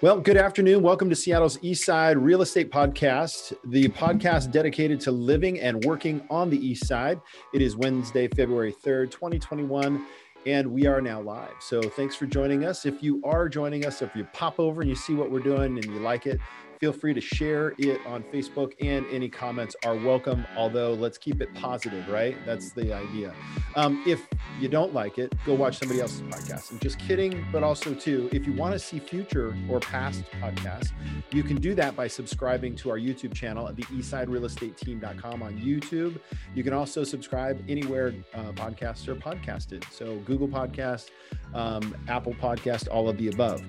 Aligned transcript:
Well, 0.00 0.20
good 0.20 0.36
afternoon. 0.36 0.84
Welcome 0.84 1.10
to 1.10 1.16
Seattle's 1.16 1.58
East 1.60 1.84
Side 1.84 2.18
Real 2.18 2.40
Estate 2.40 2.70
Podcast, 2.70 3.52
the 3.64 3.88
podcast 3.88 4.52
dedicated 4.52 5.00
to 5.00 5.10
living 5.10 5.58
and 5.58 5.84
working 5.84 6.24
on 6.30 6.50
the 6.50 6.56
East 6.56 6.86
Side. 6.86 7.20
It 7.52 7.60
is 7.60 7.74
Wednesday, 7.74 8.28
February 8.28 8.72
3rd, 8.72 9.10
2021, 9.10 10.06
and 10.46 10.68
we 10.68 10.86
are 10.86 11.00
now 11.00 11.20
live. 11.20 11.50
So 11.58 11.82
thanks 11.82 12.14
for 12.14 12.26
joining 12.26 12.64
us. 12.64 12.86
If 12.86 13.02
you 13.02 13.20
are 13.24 13.48
joining 13.48 13.86
us, 13.86 14.00
if 14.00 14.14
you 14.14 14.22
pop 14.32 14.60
over 14.60 14.82
and 14.82 14.88
you 14.88 14.94
see 14.94 15.14
what 15.14 15.32
we're 15.32 15.40
doing 15.40 15.76
and 15.76 15.84
you 15.86 15.98
like 15.98 16.28
it, 16.28 16.38
Feel 16.80 16.92
free 16.92 17.12
to 17.12 17.20
share 17.20 17.74
it 17.78 18.00
on 18.06 18.22
Facebook, 18.24 18.72
and 18.80 19.04
any 19.10 19.28
comments 19.28 19.74
are 19.84 19.96
welcome. 19.96 20.46
Although, 20.56 20.92
let's 20.94 21.18
keep 21.18 21.40
it 21.40 21.52
positive, 21.54 22.08
right? 22.08 22.36
That's 22.46 22.70
the 22.70 22.92
idea. 22.92 23.34
Um, 23.74 24.04
if 24.06 24.24
you 24.60 24.68
don't 24.68 24.94
like 24.94 25.18
it, 25.18 25.32
go 25.44 25.54
watch 25.54 25.78
somebody 25.78 26.00
else's 26.00 26.22
podcast. 26.22 26.70
I'm 26.70 26.78
just 26.78 27.00
kidding, 27.00 27.44
but 27.50 27.64
also, 27.64 27.94
too, 27.94 28.28
if 28.32 28.46
you 28.46 28.52
want 28.52 28.74
to 28.74 28.78
see 28.78 29.00
future 29.00 29.56
or 29.68 29.80
past 29.80 30.22
podcasts, 30.40 30.92
you 31.32 31.42
can 31.42 31.56
do 31.56 31.74
that 31.74 31.96
by 31.96 32.06
subscribing 32.06 32.76
to 32.76 32.90
our 32.90 32.98
YouTube 32.98 33.34
channel 33.34 33.66
at 33.66 33.74
the 33.74 33.82
eastsiderealestateteam.com 33.84 35.42
on 35.42 35.58
YouTube. 35.58 36.20
You 36.54 36.62
can 36.62 36.72
also 36.72 37.02
subscribe 37.02 37.60
anywhere 37.68 38.14
uh, 38.34 38.52
podcasts 38.52 39.08
are 39.08 39.16
podcasted. 39.16 39.84
So, 39.92 40.18
Google 40.18 40.48
Podcast, 40.48 41.08
um, 41.54 41.96
Apple 42.06 42.34
Podcast, 42.34 42.86
all 42.88 43.08
of 43.08 43.18
the 43.18 43.28
above. 43.28 43.64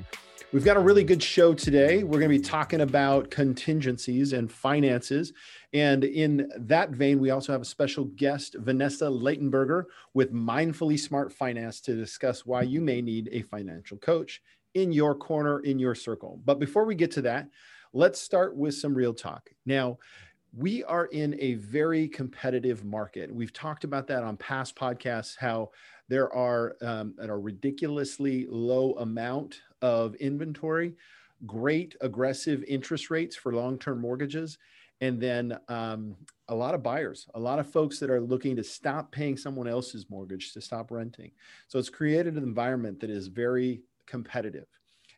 We've 0.52 0.66
got 0.66 0.78
a 0.78 0.80
really 0.80 1.04
good 1.04 1.22
show 1.22 1.54
today. 1.54 2.04
We're 2.04 2.18
going 2.18 2.32
to 2.32 2.40
be 2.40 2.44
talking 2.44 2.82
about 2.82 3.30
contingencies 3.30 4.34
and 4.34 4.52
finances. 4.52 5.32
And 5.74 6.04
in 6.04 6.52
that 6.58 6.90
vein, 6.90 7.20
we 7.20 7.30
also 7.30 7.52
have 7.52 7.62
a 7.62 7.66
special 7.66 8.06
guest, 8.06 8.56
Vanessa 8.58 9.06
Leitenberger 9.06 9.84
with 10.16 10.34
Mindfully 10.34 10.98
Smart 10.98 11.32
Finance 11.32 11.82
to 11.82 11.96
discuss 11.96 12.48
why 12.48 12.64
you 12.64 12.82
may 12.82 13.00
need 13.00 13.30
a 13.32 13.44
financial 13.44 13.98
coach 13.98 14.42
in 14.74 14.92
your 14.92 15.14
corner, 15.14 15.60
in 15.60 15.78
your 15.78 15.94
circle. 15.94 16.42
But 16.44 16.58
before 16.58 16.86
we 16.86 16.96
get 16.96 17.12
to 17.12 17.22
that, 17.22 17.48
let's 17.94 18.20
start 18.20 18.58
with 18.58 18.74
some 18.74 18.96
real 18.96 19.14
talk. 19.14 19.52
Now, 19.68 20.00
we 20.52 20.84
are 20.86 21.06
in 21.06 21.36
a 21.40 21.54
very 21.56 22.08
competitive 22.08 22.84
market. 22.84 23.32
We've 23.32 23.54
talked 23.54 23.84
about 23.84 24.08
that 24.08 24.24
on 24.24 24.36
past 24.38 24.76
podcasts, 24.76 25.38
how 25.38 25.70
there 26.08 26.34
are 26.34 26.76
um, 26.82 27.14
at 27.22 27.30
a 27.30 27.38
ridiculously 27.38 28.48
low 28.50 28.94
amount 28.94 29.62
of 29.82 30.16
inventory, 30.16 30.94
great 31.46 31.96
aggressive 32.02 32.64
interest 32.68 33.10
rates 33.10 33.36
for 33.36 33.54
long-term 33.54 34.00
mortgages, 34.00 34.58
and 35.02 35.22
then 35.22 35.58
um, 35.70 36.16
a 36.50 36.56
lot 36.56 36.76
of 36.76 36.84
buyers, 36.84 37.28
a 37.36 37.40
lot 37.40 37.60
of 37.60 37.72
folks 37.72 38.00
that 38.00 38.10
are 38.10 38.20
looking 38.20 38.56
to 38.58 38.64
stop 38.64 39.12
paying 39.12 39.38
someone 39.38 39.68
else's 39.68 40.10
mortgage 40.10 40.54
to 40.54 40.62
stop 40.62 40.92
renting. 40.92 41.32
So 41.68 41.80
it's 41.80 41.90
created 41.90 42.36
an 42.36 42.44
environment 42.44 43.00
that 43.00 43.10
is 43.10 43.28
very 43.28 43.82
competitive. 44.06 44.66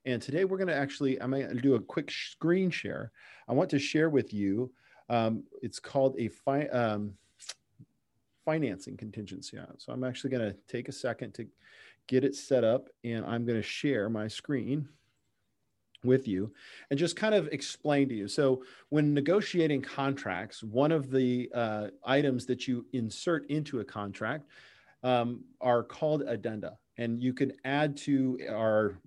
And 0.06 0.22
today 0.22 0.45
we're 0.45 0.58
going 0.58 0.68
to 0.68 0.75
actually, 0.75 1.20
I'm 1.22 1.31
going 1.31 1.48
to 1.48 1.56
do 1.56 1.75
a 1.75 1.80
quick 1.80 2.12
screen 2.12 2.70
share. 2.70 3.12
I 3.48 3.53
want 3.53 3.70
to 3.72 3.80
share 3.80 4.09
with 4.09 4.34
you. 4.34 4.72
Um, 5.09 5.44
it's 5.62 5.80
called 5.80 6.16
a 6.20 6.28
fi- 6.28 6.68
um, 6.68 7.14
financing 8.46 8.98
contingency 8.98 9.58
on 9.58 9.68
So 9.78 9.94
I'm 9.94 10.03
actually 10.03 10.31
going 10.31 10.52
to 10.52 10.58
take 10.68 10.90
a 10.90 10.92
second 10.92 11.34
to 11.36 11.48
get 12.07 12.23
it 12.23 12.35
set 12.35 12.63
up 12.63 12.89
and 13.03 13.25
I'm 13.25 13.45
going 13.45 13.59
to 13.59 13.67
share 13.67 14.09
my 14.09 14.27
screen 14.27 14.88
with 16.03 16.27
you 16.27 16.52
and 16.89 16.99
just 16.99 17.16
kind 17.16 17.35
of 17.35 17.47
explain 17.47 18.09
to 18.09 18.16
you. 18.16 18.27
So, 18.27 18.63
when 18.89 19.13
negotiating 19.13 19.81
contracts, 19.81 20.63
one 20.63 20.91
of 20.91 21.11
the 21.11 21.49
uh, 21.53 21.88
items 22.03 22.45
that 22.47 22.67
you 22.67 22.85
insert 22.94 23.49
into 23.49 23.79
a 23.79 23.85
contract 23.85 24.47
um, 25.03 25.44
are 25.59 25.83
called 25.83 26.23
addenda, 26.23 26.77
and 26.97 27.22
you 27.22 27.33
can 27.33 27.53
add 27.66 27.97
to 27.97 28.39
our 28.49 28.97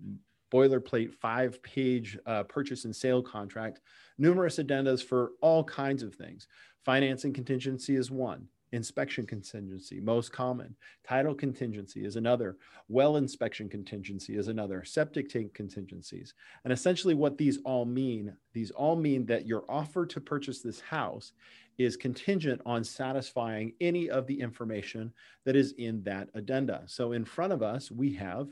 boilerplate 0.53 1.13
five 1.13 1.61
page 1.63 2.17
uh, 2.25 2.43
purchase 2.43 2.85
and 2.85 2.95
sale 2.95 3.21
contract 3.21 3.81
numerous 4.17 4.57
addendas 4.57 5.03
for 5.03 5.31
all 5.41 5.63
kinds 5.63 6.03
of 6.03 6.15
things. 6.15 6.47
Financing 6.85 7.33
contingency 7.33 7.95
is 7.95 8.11
one 8.11 8.47
inspection 8.71 9.25
contingency, 9.25 9.99
most 9.99 10.31
common. 10.31 10.75
Title 11.07 11.35
contingency 11.35 12.05
is 12.05 12.15
another. 12.15 12.57
Well 12.87 13.17
inspection 13.17 13.69
contingency 13.69 14.37
is 14.37 14.47
another. 14.47 14.83
Septic 14.83 15.29
tank 15.29 15.53
contingencies. 15.53 16.33
And 16.63 16.73
essentially, 16.73 17.13
what 17.13 17.37
these 17.37 17.59
all 17.65 17.85
mean, 17.85 18.35
these 18.53 18.71
all 18.71 18.95
mean 18.95 19.25
that 19.27 19.45
your 19.45 19.63
offer 19.69 20.05
to 20.05 20.21
purchase 20.21 20.61
this 20.61 20.81
house 20.81 21.33
is 21.77 21.97
contingent 21.97 22.61
on 22.65 22.83
satisfying 22.83 23.73
any 23.81 24.09
of 24.09 24.27
the 24.27 24.39
information 24.39 25.11
that 25.43 25.55
is 25.55 25.73
in 25.73 26.01
that 26.03 26.29
addenda. 26.33 26.83
So, 26.85 27.11
in 27.11 27.25
front 27.25 27.53
of 27.53 27.61
us, 27.61 27.91
we 27.91 28.13
have 28.13 28.47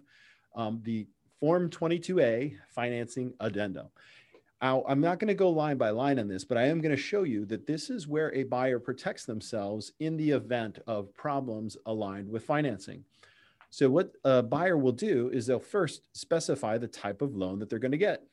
um, 0.55 0.81
the 0.83 1.07
Form 1.39 1.69
22A 1.69 2.55
financing 2.69 3.33
addenda. 3.41 3.89
I'm 4.63 5.01
not 5.01 5.19
going 5.19 5.27
to 5.27 5.33
go 5.33 5.49
line 5.49 5.77
by 5.77 5.89
line 5.89 6.19
on 6.19 6.29
this, 6.29 6.45
but 6.45 6.57
I 6.57 6.67
am 6.67 6.79
going 6.79 6.95
to 6.95 7.01
show 7.01 7.23
you 7.23 7.45
that 7.47 7.67
this 7.67 7.89
is 7.89 8.07
where 8.07 8.33
a 8.33 8.43
buyer 8.43 8.79
protects 8.79 9.25
themselves 9.25 9.91
in 9.99 10.15
the 10.15 10.31
event 10.31 10.79
of 10.87 11.13
problems 11.13 11.75
aligned 11.85 12.29
with 12.29 12.45
financing. 12.45 13.03
So, 13.69 13.89
what 13.89 14.13
a 14.23 14.41
buyer 14.41 14.77
will 14.77 14.93
do 14.93 15.29
is 15.33 15.47
they'll 15.47 15.59
first 15.59 16.07
specify 16.13 16.77
the 16.77 16.87
type 16.87 17.21
of 17.21 17.35
loan 17.35 17.59
that 17.59 17.69
they're 17.69 17.77
going 17.77 17.91
to 17.91 17.97
get. 17.97 18.23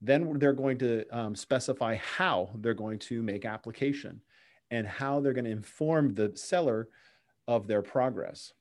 Then 0.00 0.38
they're 0.38 0.54
going 0.54 0.78
to 0.78 1.04
um, 1.10 1.36
specify 1.36 1.96
how 1.96 2.50
they're 2.54 2.72
going 2.72 2.98
to 3.00 3.22
make 3.22 3.44
application 3.44 4.22
and 4.70 4.86
how 4.86 5.20
they're 5.20 5.34
going 5.34 5.44
to 5.44 5.50
inform 5.50 6.14
the 6.14 6.32
seller 6.34 6.88
of 7.46 7.66
their 7.66 7.82
progress. 7.82 8.54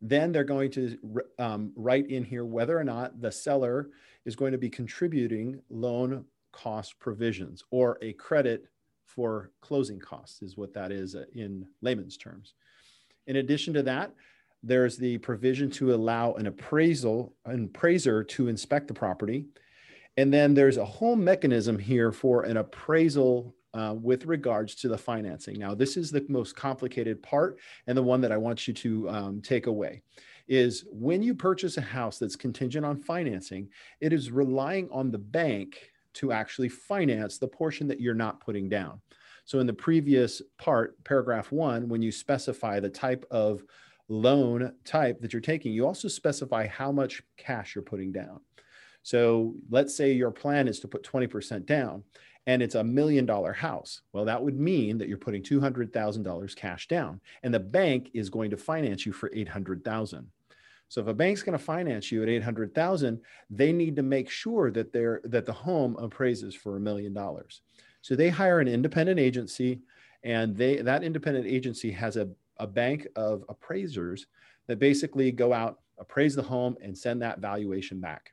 Then 0.00 0.32
they're 0.32 0.44
going 0.44 0.70
to 0.72 0.98
um, 1.38 1.72
write 1.74 2.10
in 2.10 2.24
here 2.24 2.44
whether 2.44 2.78
or 2.78 2.84
not 2.84 3.20
the 3.20 3.32
seller 3.32 3.90
is 4.24 4.36
going 4.36 4.52
to 4.52 4.58
be 4.58 4.68
contributing 4.68 5.60
loan 5.70 6.24
cost 6.52 6.98
provisions 6.98 7.64
or 7.70 7.98
a 8.02 8.12
credit 8.14 8.66
for 9.04 9.50
closing 9.60 9.98
costs, 9.98 10.42
is 10.42 10.56
what 10.56 10.74
that 10.74 10.92
is 10.92 11.14
uh, 11.14 11.24
in 11.34 11.66
layman's 11.80 12.16
terms. 12.16 12.54
In 13.26 13.36
addition 13.36 13.72
to 13.74 13.82
that, 13.84 14.12
there's 14.62 14.96
the 14.96 15.18
provision 15.18 15.70
to 15.70 15.94
allow 15.94 16.34
an 16.34 16.46
appraisal, 16.46 17.34
an 17.44 17.64
appraiser 17.64 18.24
to 18.24 18.48
inspect 18.48 18.88
the 18.88 18.94
property. 18.94 19.46
And 20.16 20.32
then 20.32 20.54
there's 20.54 20.76
a 20.76 20.84
whole 20.84 21.16
mechanism 21.16 21.78
here 21.78 22.10
for 22.10 22.42
an 22.42 22.56
appraisal 22.56 23.54
uh, 23.76 23.92
with 23.92 24.24
regards 24.24 24.74
to 24.74 24.88
the 24.88 24.96
financing. 24.96 25.58
Now, 25.58 25.74
this 25.74 25.96
is 25.96 26.10
the 26.10 26.24
most 26.28 26.56
complicated 26.56 27.22
part 27.22 27.58
and 27.86 27.96
the 27.96 28.02
one 28.02 28.22
that 28.22 28.32
I 28.32 28.36
want 28.38 28.66
you 28.66 28.72
to 28.74 29.10
um, 29.10 29.42
take 29.42 29.66
away 29.66 30.02
is 30.48 30.84
when 30.90 31.22
you 31.22 31.34
purchase 31.34 31.76
a 31.76 31.82
house 31.82 32.18
that's 32.18 32.36
contingent 32.36 32.86
on 32.86 32.96
financing, 32.96 33.68
it 34.00 34.12
is 34.12 34.30
relying 34.30 34.88
on 34.90 35.10
the 35.10 35.18
bank 35.18 35.90
to 36.14 36.32
actually 36.32 36.68
finance 36.68 37.36
the 37.36 37.48
portion 37.48 37.86
that 37.88 38.00
you're 38.00 38.14
not 38.14 38.40
putting 38.40 38.68
down. 38.68 39.00
So 39.44 39.58
in 39.58 39.66
the 39.66 39.74
previous 39.74 40.40
part, 40.56 41.02
paragraph 41.04 41.52
one, 41.52 41.88
when 41.88 42.00
you 42.00 42.10
specify 42.10 42.80
the 42.80 42.88
type 42.88 43.26
of 43.30 43.62
loan 44.08 44.72
type 44.84 45.20
that 45.20 45.32
you're 45.32 45.42
taking, 45.42 45.72
you 45.72 45.86
also 45.86 46.08
specify 46.08 46.66
how 46.66 46.90
much 46.92 47.22
cash 47.36 47.74
you're 47.74 47.82
putting 47.82 48.12
down. 48.12 48.40
So 49.02 49.54
let's 49.70 49.94
say 49.94 50.12
your 50.12 50.30
plan 50.30 50.66
is 50.66 50.80
to 50.80 50.88
put 50.88 51.04
20% 51.04 51.66
down 51.66 52.02
and 52.46 52.62
it's 52.62 52.76
a 52.76 52.84
million 52.84 53.26
dollar 53.26 53.52
house. 53.52 54.02
Well, 54.12 54.24
that 54.24 54.42
would 54.42 54.58
mean 54.58 54.98
that 54.98 55.08
you're 55.08 55.18
putting 55.18 55.42
$200,000 55.42 56.56
cash 56.56 56.88
down 56.88 57.20
and 57.42 57.52
the 57.52 57.60
bank 57.60 58.10
is 58.14 58.30
going 58.30 58.50
to 58.50 58.56
finance 58.56 59.04
you 59.04 59.12
for 59.12 59.30
800,000. 59.34 60.30
So 60.88 61.00
if 61.00 61.08
a 61.08 61.14
bank's 61.14 61.42
going 61.42 61.58
to 61.58 61.64
finance 61.64 62.12
you 62.12 62.22
at 62.22 62.28
800,000, 62.28 63.20
they 63.50 63.72
need 63.72 63.96
to 63.96 64.02
make 64.02 64.30
sure 64.30 64.70
that 64.70 64.92
they're 64.92 65.20
that 65.24 65.44
the 65.44 65.52
home 65.52 65.96
appraises 65.96 66.54
for 66.54 66.76
a 66.76 66.80
million 66.80 67.12
dollars. 67.12 67.62
So 68.02 68.14
they 68.14 68.28
hire 68.28 68.60
an 68.60 68.68
independent 68.68 69.18
agency 69.18 69.80
and 70.22 70.56
they 70.56 70.76
that 70.76 71.02
independent 71.02 71.46
agency 71.46 71.90
has 71.90 72.16
a, 72.16 72.28
a 72.58 72.68
bank 72.68 73.08
of 73.16 73.44
appraisers 73.48 74.26
that 74.68 74.78
basically 74.78 75.32
go 75.32 75.52
out, 75.52 75.80
appraise 75.98 76.36
the 76.36 76.42
home 76.42 76.76
and 76.80 76.96
send 76.96 77.20
that 77.22 77.40
valuation 77.40 78.00
back. 78.00 78.32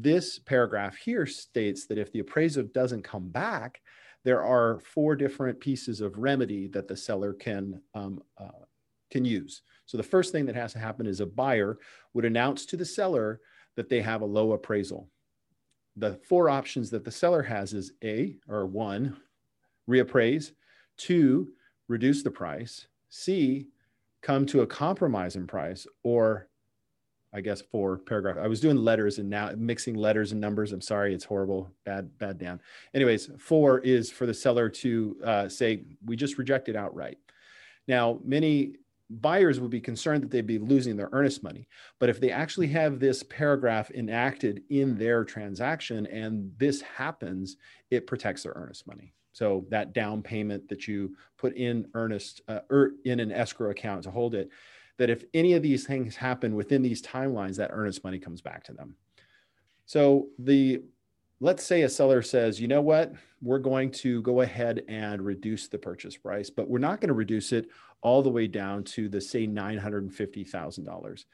This 0.00 0.40
paragraph 0.40 0.96
here 0.96 1.24
states 1.24 1.86
that 1.86 1.98
if 1.98 2.10
the 2.10 2.18
appraiser 2.18 2.64
doesn't 2.64 3.02
come 3.02 3.28
back, 3.28 3.80
there 4.24 4.42
are 4.42 4.80
four 4.80 5.14
different 5.14 5.60
pieces 5.60 6.00
of 6.00 6.18
remedy 6.18 6.66
that 6.68 6.88
the 6.88 6.96
seller 6.96 7.32
can 7.32 7.80
um, 7.94 8.20
uh, 8.36 8.64
can 9.10 9.24
use. 9.24 9.62
So 9.86 9.96
the 9.96 10.02
first 10.02 10.32
thing 10.32 10.46
that 10.46 10.56
has 10.56 10.72
to 10.72 10.80
happen 10.80 11.06
is 11.06 11.20
a 11.20 11.26
buyer 11.26 11.78
would 12.12 12.24
announce 12.24 12.66
to 12.66 12.76
the 12.76 12.84
seller 12.84 13.40
that 13.76 13.88
they 13.88 14.00
have 14.00 14.22
a 14.22 14.26
low 14.26 14.52
appraisal. 14.52 15.08
The 15.96 16.18
four 16.28 16.50
options 16.50 16.90
that 16.90 17.04
the 17.04 17.12
seller 17.12 17.42
has 17.42 17.72
is 17.72 17.92
A 18.02 18.36
or 18.48 18.66
one, 18.66 19.16
reappraise, 19.88 20.52
two, 20.96 21.52
reduce 21.86 22.24
the 22.24 22.30
price, 22.32 22.88
C, 23.10 23.68
come 24.22 24.44
to 24.46 24.62
a 24.62 24.66
compromise 24.66 25.36
in 25.36 25.46
price, 25.46 25.86
or 26.02 26.48
I 27.34 27.40
guess 27.40 27.60
four 27.60 27.98
paragraph. 27.98 28.36
I 28.40 28.46
was 28.46 28.60
doing 28.60 28.76
letters 28.76 29.18
and 29.18 29.28
now 29.28 29.50
mixing 29.56 29.96
letters 29.96 30.30
and 30.30 30.40
numbers. 30.40 30.72
I'm 30.72 30.80
sorry, 30.80 31.12
it's 31.12 31.24
horrible. 31.24 31.68
Bad, 31.84 32.16
bad, 32.18 32.38
Dan. 32.38 32.60
Anyways, 32.94 33.30
four 33.38 33.80
is 33.80 34.10
for 34.10 34.24
the 34.24 34.34
seller 34.34 34.68
to 34.68 35.16
uh, 35.24 35.48
say, 35.48 35.84
we 36.04 36.14
just 36.14 36.38
reject 36.38 36.68
it 36.68 36.76
outright. 36.76 37.18
Now, 37.88 38.20
many 38.24 38.76
buyers 39.10 39.60
would 39.60 39.70
be 39.70 39.80
concerned 39.80 40.22
that 40.22 40.30
they'd 40.30 40.46
be 40.46 40.58
losing 40.58 40.96
their 40.96 41.10
earnest 41.12 41.42
money. 41.42 41.68
But 41.98 42.08
if 42.08 42.20
they 42.20 42.30
actually 42.30 42.68
have 42.68 43.00
this 43.00 43.22
paragraph 43.24 43.90
enacted 43.90 44.62
in 44.70 44.96
their 44.96 45.24
transaction 45.24 46.06
and 46.06 46.52
this 46.56 46.80
happens, 46.82 47.56
it 47.90 48.06
protects 48.06 48.44
their 48.44 48.54
earnest 48.54 48.86
money. 48.86 49.12
So 49.32 49.66
that 49.68 49.92
down 49.92 50.22
payment 50.22 50.68
that 50.68 50.86
you 50.86 51.16
put 51.36 51.56
in 51.56 51.88
earnest 51.94 52.42
uh, 52.46 52.60
er, 52.70 52.92
in 53.04 53.18
an 53.18 53.32
escrow 53.32 53.70
account 53.70 54.04
to 54.04 54.10
hold 54.10 54.34
it, 54.36 54.48
that 54.98 55.10
if 55.10 55.24
any 55.34 55.54
of 55.54 55.62
these 55.62 55.86
things 55.86 56.16
happen 56.16 56.54
within 56.54 56.82
these 56.82 57.02
timelines, 57.02 57.56
that 57.56 57.70
earnest 57.72 58.04
money 58.04 58.18
comes 58.18 58.40
back 58.40 58.64
to 58.64 58.72
them. 58.72 58.94
So 59.86 60.28
the 60.38 60.82
let's 61.40 61.64
say 61.64 61.82
a 61.82 61.88
seller 61.88 62.22
says, 62.22 62.60
you 62.60 62.68
know 62.68 62.80
what, 62.80 63.12
we're 63.42 63.58
going 63.58 63.90
to 63.90 64.22
go 64.22 64.40
ahead 64.40 64.82
and 64.88 65.20
reduce 65.20 65.68
the 65.68 65.76
purchase 65.76 66.16
price, 66.16 66.48
but 66.48 66.70
we're 66.70 66.78
not 66.78 67.00
going 67.00 67.08
to 67.08 67.14
reduce 67.14 67.52
it 67.52 67.68
all 68.00 68.22
the 68.22 68.30
way 68.30 68.46
down 68.46 68.84
to 68.84 69.08
the 69.08 69.20
say 69.20 69.46
$950,000 69.46 71.24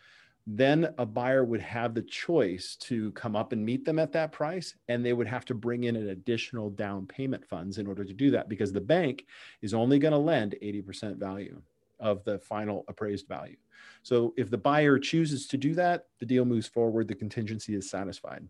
then 0.46 0.92
a 0.98 1.06
buyer 1.06 1.44
would 1.44 1.60
have 1.60 1.94
the 1.94 2.02
choice 2.02 2.76
to 2.76 3.12
come 3.12 3.36
up 3.36 3.52
and 3.52 3.64
meet 3.64 3.84
them 3.84 3.98
at 3.98 4.12
that 4.12 4.32
price 4.32 4.74
and 4.88 5.04
they 5.04 5.12
would 5.12 5.26
have 5.26 5.44
to 5.44 5.54
bring 5.54 5.84
in 5.84 5.96
an 5.96 6.08
additional 6.08 6.70
down 6.70 7.06
payment 7.06 7.46
funds 7.46 7.78
in 7.78 7.86
order 7.86 8.04
to 8.04 8.14
do 8.14 8.30
that 8.30 8.48
because 8.48 8.72
the 8.72 8.80
bank 8.80 9.26
is 9.62 9.74
only 9.74 9.98
going 9.98 10.12
to 10.12 10.18
lend 10.18 10.56
80% 10.62 11.18
value 11.18 11.60
of 12.00 12.24
the 12.24 12.38
final 12.40 12.84
appraised 12.88 13.28
value 13.28 13.56
so 14.02 14.34
if 14.36 14.50
the 14.50 14.58
buyer 14.58 14.98
chooses 14.98 15.46
to 15.46 15.56
do 15.56 15.74
that 15.74 16.06
the 16.18 16.26
deal 16.26 16.44
moves 16.44 16.66
forward 16.66 17.06
the 17.06 17.14
contingency 17.14 17.74
is 17.74 17.88
satisfied 17.88 18.46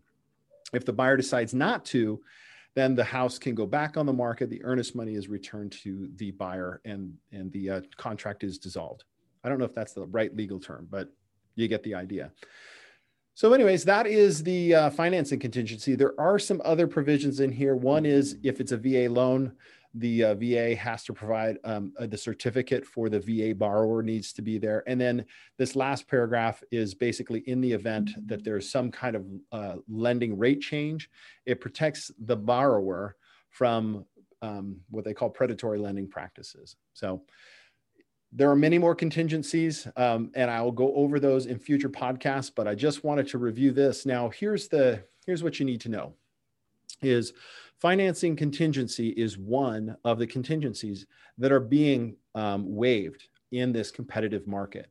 if 0.73 0.85
the 0.85 0.93
buyer 0.93 1.17
decides 1.17 1.53
not 1.53 1.85
to 1.85 2.21
then 2.73 2.95
the 2.95 3.03
house 3.03 3.37
can 3.37 3.53
go 3.53 3.65
back 3.65 3.97
on 3.97 4.05
the 4.05 4.13
market 4.13 4.49
the 4.49 4.63
earnest 4.63 4.95
money 4.95 5.15
is 5.15 5.27
returned 5.27 5.71
to 5.71 6.09
the 6.15 6.31
buyer 6.31 6.81
and 6.85 7.13
and 7.31 7.51
the 7.51 7.69
uh, 7.69 7.81
contract 7.97 8.43
is 8.43 8.57
dissolved 8.57 9.03
i 9.43 9.49
don't 9.49 9.59
know 9.59 9.65
if 9.65 9.75
that's 9.75 9.93
the 9.93 10.05
right 10.07 10.35
legal 10.35 10.59
term 10.59 10.87
but 10.89 11.09
you 11.55 11.67
get 11.67 11.83
the 11.83 11.95
idea. 11.95 12.31
So, 13.33 13.53
anyways, 13.53 13.85
that 13.85 14.07
is 14.07 14.43
the 14.43 14.75
uh, 14.75 14.89
financing 14.89 15.39
contingency. 15.39 15.95
There 15.95 16.19
are 16.19 16.37
some 16.37 16.61
other 16.65 16.85
provisions 16.85 17.39
in 17.39 17.51
here. 17.51 17.75
One 17.75 18.05
is 18.05 18.37
if 18.43 18.59
it's 18.59 18.73
a 18.73 18.77
VA 18.77 19.07
loan, 19.09 19.53
the 19.93 20.23
uh, 20.23 20.35
VA 20.35 20.75
has 20.75 21.03
to 21.03 21.13
provide 21.13 21.57
um, 21.63 21.93
uh, 21.99 22.07
the 22.07 22.17
certificate 22.17 22.85
for 22.85 23.09
the 23.09 23.19
VA 23.19 23.53
borrower 23.53 24.01
needs 24.01 24.31
to 24.33 24.41
be 24.41 24.57
there. 24.57 24.83
And 24.87 24.99
then 24.99 25.25
this 25.57 25.75
last 25.75 26.07
paragraph 26.07 26.63
is 26.71 26.93
basically 26.93 27.39
in 27.41 27.59
the 27.61 27.71
event 27.71 28.11
that 28.27 28.43
there's 28.43 28.71
some 28.71 28.91
kind 28.91 29.15
of 29.15 29.25
uh, 29.51 29.75
lending 29.89 30.37
rate 30.37 30.61
change, 30.61 31.09
it 31.45 31.59
protects 31.59 32.11
the 32.19 32.37
borrower 32.37 33.15
from 33.49 34.05
um, 34.41 34.77
what 34.89 35.03
they 35.03 35.13
call 35.13 35.29
predatory 35.29 35.77
lending 35.77 36.07
practices. 36.07 36.75
So, 36.93 37.23
there 38.33 38.49
are 38.49 38.55
many 38.55 38.77
more 38.77 38.95
contingencies, 38.95 39.85
um, 39.97 40.31
and 40.35 40.49
I 40.49 40.61
will 40.61 40.71
go 40.71 40.95
over 40.95 41.19
those 41.19 41.47
in 41.47 41.59
future 41.59 41.89
podcasts. 41.89 42.49
But 42.55 42.65
I 42.65 42.75
just 42.75 43.03
wanted 43.03 43.27
to 43.27 43.37
review 43.37 43.73
this. 43.73 44.05
Now, 44.05 44.29
here's 44.29 44.69
the 44.69 45.03
here's 45.25 45.43
what 45.43 45.59
you 45.59 45.65
need 45.65 45.81
to 45.81 45.89
know: 45.89 46.13
is 47.01 47.33
financing 47.79 48.35
contingency 48.35 49.09
is 49.09 49.37
one 49.37 49.95
of 50.03 50.19
the 50.19 50.27
contingencies 50.27 51.05
that 51.37 51.51
are 51.51 51.59
being 51.59 52.15
um, 52.35 52.75
waived 52.75 53.27
in 53.51 53.71
this 53.71 53.91
competitive 53.91 54.47
market. 54.47 54.89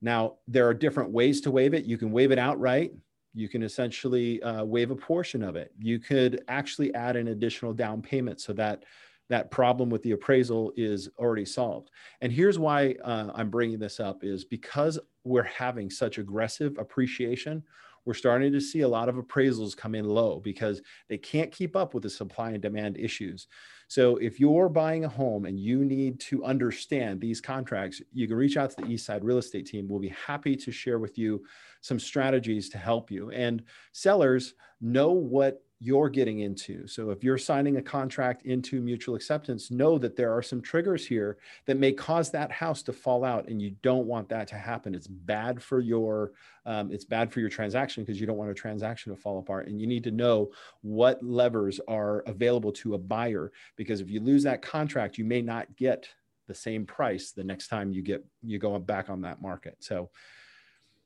Now, 0.00 0.34
there 0.46 0.68
are 0.68 0.74
different 0.74 1.10
ways 1.10 1.40
to 1.42 1.50
waive 1.50 1.74
it. 1.74 1.84
You 1.84 1.98
can 1.98 2.12
waive 2.12 2.30
it 2.30 2.38
outright. 2.38 2.92
You 3.34 3.48
can 3.48 3.62
essentially 3.62 4.42
uh, 4.42 4.64
waive 4.64 4.90
a 4.90 4.96
portion 4.96 5.42
of 5.42 5.56
it. 5.56 5.72
You 5.78 5.98
could 5.98 6.44
actually 6.48 6.94
add 6.94 7.16
an 7.16 7.28
additional 7.28 7.72
down 7.72 8.02
payment 8.02 8.40
so 8.40 8.52
that 8.54 8.84
that 9.28 9.50
problem 9.50 9.90
with 9.90 10.02
the 10.02 10.12
appraisal 10.12 10.72
is 10.76 11.10
already 11.18 11.44
solved. 11.44 11.90
And 12.20 12.32
here's 12.32 12.58
why 12.58 12.94
uh, 13.04 13.28
I'm 13.34 13.50
bringing 13.50 13.78
this 13.78 14.00
up 14.00 14.24
is 14.24 14.44
because 14.44 14.98
we're 15.24 15.42
having 15.42 15.90
such 15.90 16.18
aggressive 16.18 16.76
appreciation, 16.78 17.62
we're 18.04 18.14
starting 18.14 18.52
to 18.52 18.60
see 18.60 18.80
a 18.80 18.88
lot 18.88 19.08
of 19.08 19.16
appraisals 19.16 19.76
come 19.76 19.94
in 19.94 20.04
low 20.04 20.40
because 20.40 20.80
they 21.08 21.18
can't 21.18 21.52
keep 21.52 21.76
up 21.76 21.94
with 21.94 22.02
the 22.02 22.10
supply 22.10 22.50
and 22.50 22.62
demand 22.62 22.96
issues. 22.98 23.46
So 23.88 24.16
if 24.16 24.38
you're 24.38 24.68
buying 24.68 25.04
a 25.04 25.08
home 25.08 25.46
and 25.46 25.58
you 25.58 25.84
need 25.84 26.20
to 26.20 26.44
understand 26.44 27.20
these 27.20 27.40
contracts, 27.40 28.02
you 28.12 28.28
can 28.28 28.36
reach 28.36 28.56
out 28.56 28.70
to 28.70 28.76
the 28.76 28.88
Eastside 28.88 29.20
Real 29.22 29.38
Estate 29.38 29.66
team. 29.66 29.88
We'll 29.88 29.98
be 29.98 30.14
happy 30.26 30.56
to 30.56 30.70
share 30.70 30.98
with 30.98 31.16
you 31.16 31.42
some 31.80 31.98
strategies 31.98 32.68
to 32.70 32.78
help 32.78 33.10
you. 33.10 33.30
And 33.30 33.62
sellers 33.92 34.54
know 34.80 35.12
what 35.12 35.62
you're 35.80 36.08
getting 36.08 36.40
into. 36.40 36.88
So 36.88 37.10
if 37.10 37.22
you're 37.22 37.38
signing 37.38 37.76
a 37.76 37.82
contract 37.82 38.44
into 38.44 38.80
mutual 38.80 39.14
acceptance, 39.14 39.70
know 39.70 39.96
that 39.98 40.16
there 40.16 40.32
are 40.32 40.42
some 40.42 40.60
triggers 40.60 41.06
here 41.06 41.38
that 41.66 41.76
may 41.76 41.92
cause 41.92 42.30
that 42.32 42.50
house 42.50 42.82
to 42.84 42.92
fall 42.92 43.24
out, 43.24 43.48
and 43.48 43.62
you 43.62 43.76
don't 43.82 44.06
want 44.06 44.28
that 44.30 44.48
to 44.48 44.56
happen. 44.56 44.94
It's 44.94 45.06
bad 45.06 45.62
for 45.62 45.80
your 45.80 46.32
um, 46.66 46.90
it's 46.92 47.04
bad 47.04 47.32
for 47.32 47.40
your 47.40 47.48
transaction 47.48 48.02
because 48.02 48.20
you 48.20 48.26
don't 48.26 48.36
want 48.36 48.50
a 48.50 48.54
transaction 48.54 49.14
to 49.14 49.20
fall 49.20 49.38
apart, 49.38 49.68
and 49.68 49.80
you 49.80 49.86
need 49.86 50.04
to 50.04 50.10
know 50.10 50.50
what 50.82 51.22
levers 51.22 51.80
are 51.86 52.20
available 52.26 52.72
to 52.72 52.94
a 52.94 52.98
buyer 52.98 53.52
because 53.76 54.00
if 54.00 54.10
you 54.10 54.20
lose 54.20 54.42
that 54.42 54.62
contract, 54.62 55.16
you 55.16 55.24
may 55.24 55.42
not 55.42 55.76
get 55.76 56.08
the 56.48 56.54
same 56.54 56.86
price 56.86 57.30
the 57.30 57.44
next 57.44 57.68
time 57.68 57.92
you 57.92 58.02
get 58.02 58.24
you 58.42 58.58
go 58.58 58.76
back 58.80 59.08
on 59.10 59.20
that 59.20 59.40
market. 59.40 59.76
So, 59.78 60.10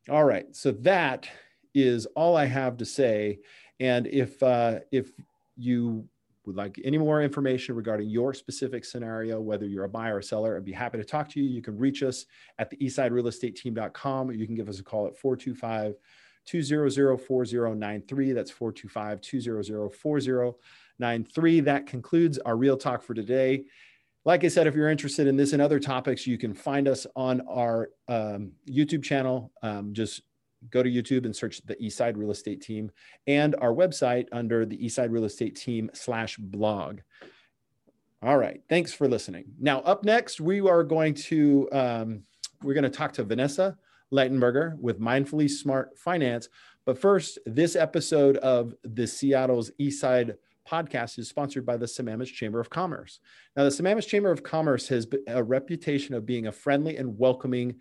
all 0.08 0.24
right, 0.24 0.46
so 0.56 0.72
that 0.72 1.28
is 1.74 2.06
all 2.06 2.36
I 2.36 2.46
have 2.46 2.78
to 2.78 2.84
say. 2.84 3.40
And 3.82 4.06
if 4.06 4.40
uh, 4.40 4.78
if 4.92 5.10
you 5.56 6.08
would 6.46 6.54
like 6.56 6.80
any 6.84 6.98
more 6.98 7.20
information 7.20 7.74
regarding 7.74 8.08
your 8.08 8.32
specific 8.32 8.84
scenario, 8.84 9.40
whether 9.40 9.66
you're 9.66 9.84
a 9.84 9.88
buyer 9.88 10.18
or 10.18 10.22
seller, 10.22 10.56
I'd 10.56 10.64
be 10.64 10.70
happy 10.70 10.98
to 10.98 11.04
talk 11.04 11.28
to 11.30 11.40
you. 11.40 11.48
You 11.48 11.62
can 11.62 11.76
reach 11.76 12.04
us 12.04 12.26
at 12.60 12.70
the 12.70 12.76
eastsiderealestateteam.com 12.76 14.30
or 14.30 14.32
you 14.32 14.46
can 14.46 14.54
give 14.54 14.68
us 14.68 14.78
a 14.78 14.84
call 14.84 15.08
at 15.08 15.16
425 15.16 15.96
200 16.46 17.20
4093. 17.20 18.32
That's 18.32 18.50
425 18.52 19.20
200 19.20 19.94
4093. 19.94 21.60
That 21.60 21.86
concludes 21.86 22.38
our 22.38 22.56
real 22.56 22.76
talk 22.76 23.02
for 23.02 23.14
today. 23.14 23.64
Like 24.24 24.44
I 24.44 24.48
said, 24.48 24.68
if 24.68 24.76
you're 24.76 24.90
interested 24.90 25.26
in 25.26 25.36
this 25.36 25.52
and 25.52 25.60
other 25.60 25.80
topics, 25.80 26.24
you 26.24 26.38
can 26.38 26.54
find 26.54 26.86
us 26.86 27.04
on 27.16 27.40
our 27.48 27.90
um, 28.06 28.52
YouTube 28.68 29.02
channel. 29.02 29.50
Um, 29.60 29.92
just 29.92 30.22
go 30.70 30.82
to 30.82 30.90
YouTube 30.90 31.24
and 31.24 31.34
search 31.34 31.60
the 31.64 31.76
Eastside 31.76 32.16
Real 32.16 32.30
Estate 32.30 32.60
Team 32.60 32.90
and 33.26 33.54
our 33.60 33.72
website 33.72 34.26
under 34.32 34.64
the 34.64 34.78
Eastside 34.78 35.10
Real 35.10 35.24
Estate 35.24 35.56
Team 35.56 35.90
slash 35.94 36.36
blog. 36.36 37.00
All 38.22 38.38
right. 38.38 38.60
Thanks 38.68 38.92
for 38.92 39.08
listening. 39.08 39.46
Now, 39.58 39.80
up 39.80 40.04
next, 40.04 40.40
we 40.40 40.60
are 40.60 40.84
going 40.84 41.14
to 41.14 41.68
um, 41.72 42.22
we're 42.62 42.74
going 42.74 42.84
to 42.84 42.90
talk 42.90 43.12
to 43.14 43.24
Vanessa 43.24 43.76
Leitenberger 44.12 44.78
with 44.78 45.00
Mindfully 45.00 45.50
Smart 45.50 45.98
Finance. 45.98 46.48
But 46.84 46.98
first, 46.98 47.38
this 47.46 47.74
episode 47.74 48.36
of 48.38 48.74
the 48.84 49.06
Seattle's 49.06 49.70
Eastside 49.80 50.36
podcast 50.68 51.18
is 51.18 51.28
sponsored 51.28 51.66
by 51.66 51.76
the 51.76 51.86
Sammamish 51.86 52.32
Chamber 52.32 52.60
of 52.60 52.70
Commerce. 52.70 53.20
Now, 53.56 53.64
the 53.64 53.70
Sammamish 53.70 54.06
Chamber 54.06 54.30
of 54.30 54.42
Commerce 54.42 54.88
has 54.88 55.06
a 55.26 55.42
reputation 55.42 56.14
of 56.14 56.26
being 56.26 56.46
a 56.46 56.52
friendly 56.52 56.96
and 56.96 57.18
welcoming 57.18 57.76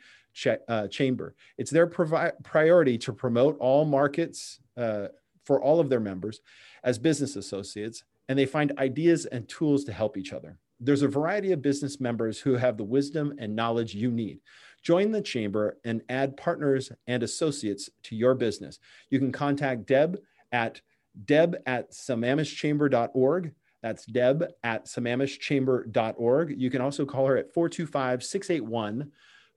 uh, 0.68 0.88
chamber. 0.88 1.36
It's 1.58 1.72
their 1.72 1.88
provi- 1.88 2.36
priority 2.44 2.98
to 3.00 3.14
promote 3.14 3.58
all 3.60 3.86
markets 3.86 4.60
uh, 4.78 5.08
for 5.46 5.62
all 5.62 5.80
of 5.80 5.90
their 5.90 6.00
members 6.00 6.42
as 6.84 6.98
business 6.98 7.36
associates, 7.36 8.04
and 8.30 8.38
they 8.38 8.46
find 8.46 8.72
ideas 8.78 9.26
and 9.26 9.48
tools 9.48 9.84
to 9.86 9.94
help 9.94 10.18
each 10.18 10.34
other. 10.34 10.58
There's 10.80 11.04
a 11.04 11.08
variety 11.08 11.52
of 11.52 11.62
business 11.62 12.00
members 12.00 12.40
who 12.40 12.56
have 12.56 12.78
the 12.78 12.84
wisdom 12.84 13.34
and 13.38 13.56
knowledge 13.56 13.94
you 13.94 14.10
need. 14.10 14.40
Join 14.82 15.12
the 15.12 15.22
chamber 15.22 15.78
and 15.86 16.02
add 16.10 16.38
partners 16.38 16.92
and 17.06 17.22
associates 17.22 17.90
to 18.04 18.16
your 18.16 18.34
business. 18.34 18.80
You 19.10 19.20
can 19.20 19.32
contact 19.32 19.86
Deb 19.86 20.20
at 20.52 20.82
deb 21.26 21.58
at 21.66 21.92
sammamishchamber.org. 21.92 23.54
That's 23.84 24.06
deb 24.06 24.46
at 24.64 24.86
sammamishchamber.org. 24.86 26.56
You 26.60 26.70
can 26.70 26.82
also 26.82 27.06
call 27.06 27.28
her 27.28 27.38
at 27.38 27.54
425 27.54 28.24
681 28.24 29.12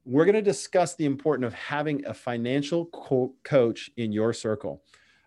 We're 0.05 0.27
going 0.27 0.35
to 0.35 0.43
discuss 0.43 0.95
the 0.95 1.07
importance 1.07 1.47
of 1.47 1.55
having 1.55 2.05
a 2.05 2.13
financial 2.13 2.85
co- 2.87 3.33
coach 3.45 3.91
in 3.97 4.13
your 4.13 4.35
circle. 4.35 4.83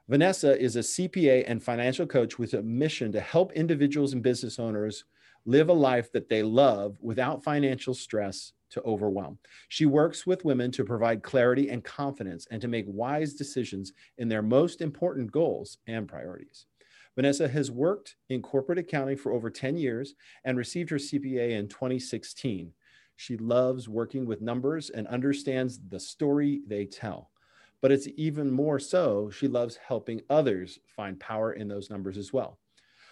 Vanessa 0.07 0.55
is 0.61 0.75
a 0.75 0.79
CPA 0.79 1.45
and 1.47 1.63
financial 1.63 2.05
coach 2.05 2.37
with 2.37 2.53
a 2.53 2.61
mission 2.61 3.11
to 3.11 3.19
help 3.19 3.51
individuals 3.53 4.13
and 4.13 4.21
business 4.21 4.59
owners 4.59 5.03
live 5.47 5.67
a 5.67 5.73
life 5.73 6.11
that 6.11 6.29
they 6.29 6.43
love 6.43 6.95
without 7.01 7.43
financial 7.43 7.95
stress 7.95 8.53
to 8.69 8.83
overwhelm. 8.83 9.39
She 9.67 9.87
works 9.87 10.27
with 10.27 10.45
women 10.45 10.71
to 10.73 10.83
provide 10.83 11.23
clarity 11.23 11.69
and 11.69 11.83
confidence 11.83 12.45
and 12.51 12.61
to 12.61 12.67
make 12.67 12.85
wise 12.87 13.33
decisions 13.33 13.93
in 14.19 14.29
their 14.29 14.43
most 14.43 14.79
important 14.79 15.31
goals 15.31 15.79
and 15.87 16.07
priorities. 16.07 16.67
Vanessa 17.15 17.47
has 17.47 17.71
worked 17.71 18.15
in 18.29 18.43
corporate 18.43 18.77
accounting 18.77 19.17
for 19.17 19.31
over 19.31 19.49
10 19.49 19.75
years 19.75 20.13
and 20.43 20.55
received 20.55 20.91
her 20.91 20.97
CPA 20.97 21.51
in 21.51 21.67
2016. 21.67 22.71
She 23.15 23.37
loves 23.37 23.89
working 23.89 24.27
with 24.27 24.39
numbers 24.39 24.91
and 24.91 25.07
understands 25.07 25.79
the 25.89 25.99
story 25.99 26.61
they 26.67 26.85
tell. 26.85 27.31
But 27.85 27.91
it's 27.91 28.07
even 28.17 28.49
more 28.49 28.79
so, 28.79 29.29
she 29.29 29.47
loves 29.47 29.77
helping 29.77 30.23
others 30.27 30.79
find 30.87 31.19
power 31.19 31.53
in 31.53 31.67
those 31.67 31.91
numbers 31.91 32.17
as 32.17 32.33
well. 32.33 32.57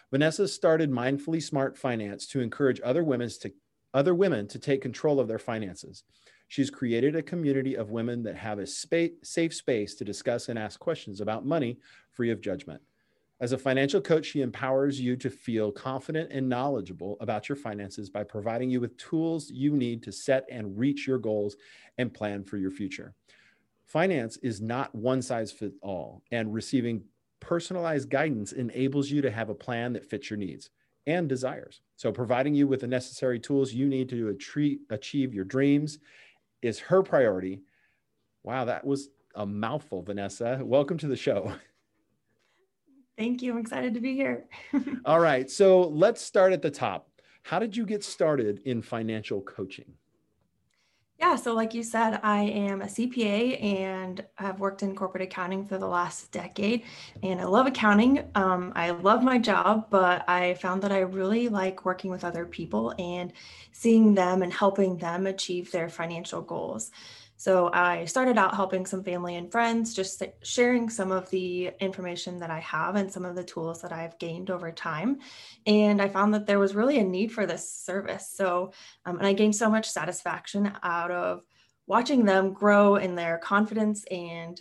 Vanessa 0.10 0.48
started 0.48 0.90
Mindfully 0.90 1.44
Smart 1.44 1.78
Finance 1.78 2.26
to 2.30 2.42
encourage 2.42 2.82
other 2.84 3.04
women 3.04 3.30
to 3.42 3.54
other 3.94 4.16
women 4.16 4.48
to 4.48 4.58
take 4.58 4.82
control 4.82 5.20
of 5.20 5.28
their 5.28 5.38
finances. 5.38 6.06
She's 6.48 6.72
created 6.72 7.16
a 7.16 7.22
community 7.22 7.76
of 7.76 7.92
women 7.92 8.24
that 8.24 8.36
have 8.36 8.58
a 8.58 8.66
safe 8.66 9.54
space 9.54 9.94
to 9.94 10.04
discuss 10.04 10.50
and 10.50 10.58
ask 10.58 10.80
questions 10.80 11.22
about 11.22 11.46
money 11.46 11.78
free 12.10 12.32
of 12.32 12.42
judgment. 12.42 12.82
As 13.40 13.52
a 13.52 13.60
financial 13.60 14.02
coach, 14.02 14.26
she 14.26 14.42
empowers 14.42 15.00
you 15.00 15.16
to 15.18 15.30
feel 15.30 15.72
confident 15.72 16.32
and 16.32 16.50
knowledgeable 16.50 17.18
about 17.22 17.48
your 17.48 17.58
finances 17.58 18.10
by 18.10 18.24
providing 18.24 18.72
you 18.72 18.82
with 18.82 18.98
tools 18.98 19.52
you 19.52 19.76
need 19.76 20.02
to 20.02 20.12
set 20.12 20.46
and 20.50 20.80
reach 20.80 21.06
your 21.06 21.20
goals 21.20 21.58
and 22.00 22.12
plan 22.12 22.44
for 22.44 22.58
your 22.58 22.72
future. 22.72 23.14
Finance 23.94 24.38
is 24.38 24.60
not 24.60 24.94
one 24.96 25.22
size 25.22 25.52
fits 25.52 25.78
all, 25.84 26.24
and 26.32 26.52
receiving 26.52 27.04
personalized 27.40 28.10
guidance 28.10 28.52
enables 28.52 29.12
you 29.12 29.22
to 29.22 29.30
have 29.30 29.50
a 29.50 29.54
plan 29.54 29.94
that 29.94 30.04
fits 30.04 30.32
your 30.32 30.38
needs 30.38 30.72
and 31.06 31.30
desires. 31.30 31.80
So, 31.96 32.12
providing 32.12 32.56
you 32.56 32.66
with 32.68 32.80
the 32.80 32.88
necessary 32.88 33.40
tools 33.40 33.72
you 33.72 33.88
need 33.88 34.10
to 34.10 34.36
achieve 34.90 35.34
your 35.36 35.46
dreams 35.46 36.00
is 36.64 36.80
her 36.80 37.04
priority. 37.04 37.62
Wow, 38.42 38.66
that 38.66 38.84
was 38.84 39.10
a 39.36 39.46
mouthful, 39.46 40.02
Vanessa. 40.02 40.60
Welcome 40.64 40.98
to 40.98 41.08
the 41.08 41.16
show. 41.16 41.54
Thank 43.16 43.44
you. 43.44 43.52
I'm 43.52 43.60
excited 43.60 43.94
to 43.94 44.00
be 44.00 44.16
here. 44.16 44.46
All 45.06 45.20
right. 45.20 45.52
So 45.52 45.82
let's 45.82 46.20
start 46.20 46.52
at 46.52 46.64
the 46.64 46.72
top. 46.72 47.10
How 47.44 47.60
did 47.60 47.78
you 47.78 47.86
get 47.86 48.04
started 48.04 48.62
in 48.66 48.82
financial 48.82 49.40
coaching? 49.42 49.94
Yeah, 51.24 51.38
so 51.38 51.54
like 51.54 51.74
you 51.74 51.84
said, 51.84 52.20
I 52.22 52.42
am 52.42 52.82
a 52.82 52.88
CPA 52.88 53.64
and 53.64 54.26
I've 54.38 54.60
worked 54.60 54.84
in 54.84 54.94
corporate 54.94 55.24
accounting 55.24 55.66
for 55.66 55.78
the 55.78 55.88
last 55.88 56.34
decade. 56.34 56.84
And 57.24 57.40
I 57.40 57.46
love 57.46 57.66
accounting. 57.66 58.30
Um, 58.36 58.74
I 58.76 58.90
love 58.90 59.24
my 59.24 59.38
job, 59.38 59.88
but 59.90 60.28
I 60.30 60.56
found 60.56 60.82
that 60.82 60.92
I 60.92 61.00
really 61.00 61.48
like 61.48 61.86
working 61.86 62.12
with 62.12 62.26
other 62.26 62.46
people 62.46 62.94
and 63.00 63.32
seeing 63.72 64.16
them 64.16 64.42
and 64.42 64.52
helping 64.52 64.98
them 64.98 65.26
achieve 65.26 65.72
their 65.72 65.88
financial 65.88 66.42
goals. 66.42 66.92
So 67.36 67.70
I 67.74 68.06
started 68.06 68.38
out 68.38 68.56
helping 68.56 68.86
some 68.86 69.04
family 69.04 69.36
and 69.36 69.52
friends, 69.52 69.94
just 69.94 70.24
sharing 70.44 70.90
some 70.90 71.12
of 71.12 71.30
the 71.30 71.72
information 71.80 72.40
that 72.40 72.50
I 72.50 72.60
have 72.60 72.96
and 72.96 73.12
some 73.12 73.26
of 73.26 73.36
the 73.36 73.44
tools 73.44 73.82
that 73.82 73.92
I've 73.92 74.18
gained 74.20 74.50
over 74.50 74.72
time. 74.72 75.20
And 75.66 76.02
I 76.02 76.08
found 76.08 76.34
that 76.34 76.46
there 76.46 76.60
was 76.60 76.76
really 76.76 77.00
a 77.00 77.04
need 77.04 77.32
for 77.32 77.46
this 77.46 77.70
service. 77.70 78.30
So, 78.34 78.72
um, 79.06 79.18
and 79.18 79.28
I 79.28 79.34
gained 79.34 79.56
so 79.56 79.70
much 79.70 79.90
satisfaction 79.90 80.72
out 80.84 81.12
of 81.12 81.42
watching 81.86 82.24
them 82.24 82.54
grow 82.54 82.96
in 82.96 83.16
their 83.16 83.38
confidence 83.40 84.06
and 84.10 84.60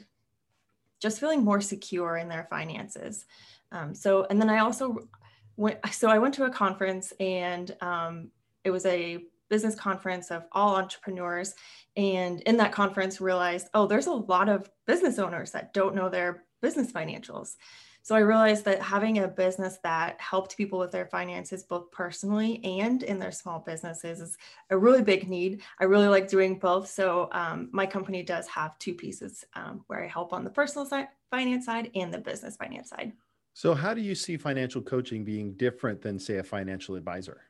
just 1.01 1.21
feeling 1.21 1.45
more 1.45 1.61
secure 1.61 2.17
in 2.17 2.29
their 2.29 2.47
finances. 2.51 3.27
Um, 3.71 3.95
so, 3.95 4.27
and 4.29 4.41
then 4.41 4.51
I 4.51 4.59
also 4.59 5.09
went, 5.57 5.79
so 5.93 6.09
I 6.09 6.19
went 6.19 6.35
to 6.35 6.45
a 6.45 6.51
conference 6.51 7.13
and 7.21 7.75
um, 7.81 8.31
it 8.65 8.71
was 8.71 8.87
a 8.87 9.25
business 9.53 9.75
conference 9.75 10.31
of 10.31 10.47
all 10.53 10.77
entrepreneurs. 10.77 11.55
And 11.95 12.41
in 12.41 12.57
that 12.57 12.73
conference 12.73 13.21
realized 13.21 13.69
oh 13.75 13.87
there's 13.87 14.07
a 14.07 14.13
lot 14.13 14.49
of 14.49 14.71
business 14.87 15.19
owners 15.19 15.51
that 15.51 15.75
don't 15.75 15.95
know 15.95 16.09
their 16.09 16.45
business 16.63 16.91
financials. 16.91 17.57
So 18.05 18.15
i 18.15 18.21
realized 18.21 18.65
that 18.65 18.81
having 18.81 19.19
a 19.19 19.29
business 19.29 19.77
that 19.85 20.19
helped 20.19 20.57
people 20.57 20.79
with 20.79 20.91
their 20.91 21.05
finances 21.05 21.65
both 21.65 21.91
personally 21.91 22.65
and 22.65 23.03
in 23.03 23.19
their 23.19 23.31
small 23.31 23.59
businesses 23.59 24.23
is 24.23 24.39
a 24.71 24.79
really 24.79 25.03
big 25.03 25.29
need. 25.29 25.61
I 25.79 25.85
really 25.85 26.09
like 26.09 26.29
doing 26.29 26.59
both. 26.59 26.89
So 26.89 27.29
um, 27.33 27.69
my 27.73 27.85
company 27.85 28.23
does 28.23 28.47
have 28.49 28.79
two 28.79 28.95
pieces 28.95 29.45
um, 29.55 29.85
where 29.87 30.03
i 30.03 30.09
help 30.09 30.33
on 30.33 30.45
the 30.45 30.51
personal 30.61 30.87
side 30.87 31.09
finance 31.31 31.67
side 31.67 31.91
and 31.95 32.13
the 32.13 32.19
business 32.31 32.57
finance 32.57 32.89
side. 32.89 33.13
So 33.53 33.75
how 33.75 33.93
do 33.93 34.01
you 34.01 34.15
see 34.15 34.39
financial 34.39 34.81
coaching 34.81 35.27
being 35.27 35.53
different 35.59 36.01
than 36.01 36.19
say 36.19 36.39
a 36.39 36.43
financial 36.43 36.95
advisor 36.95 37.43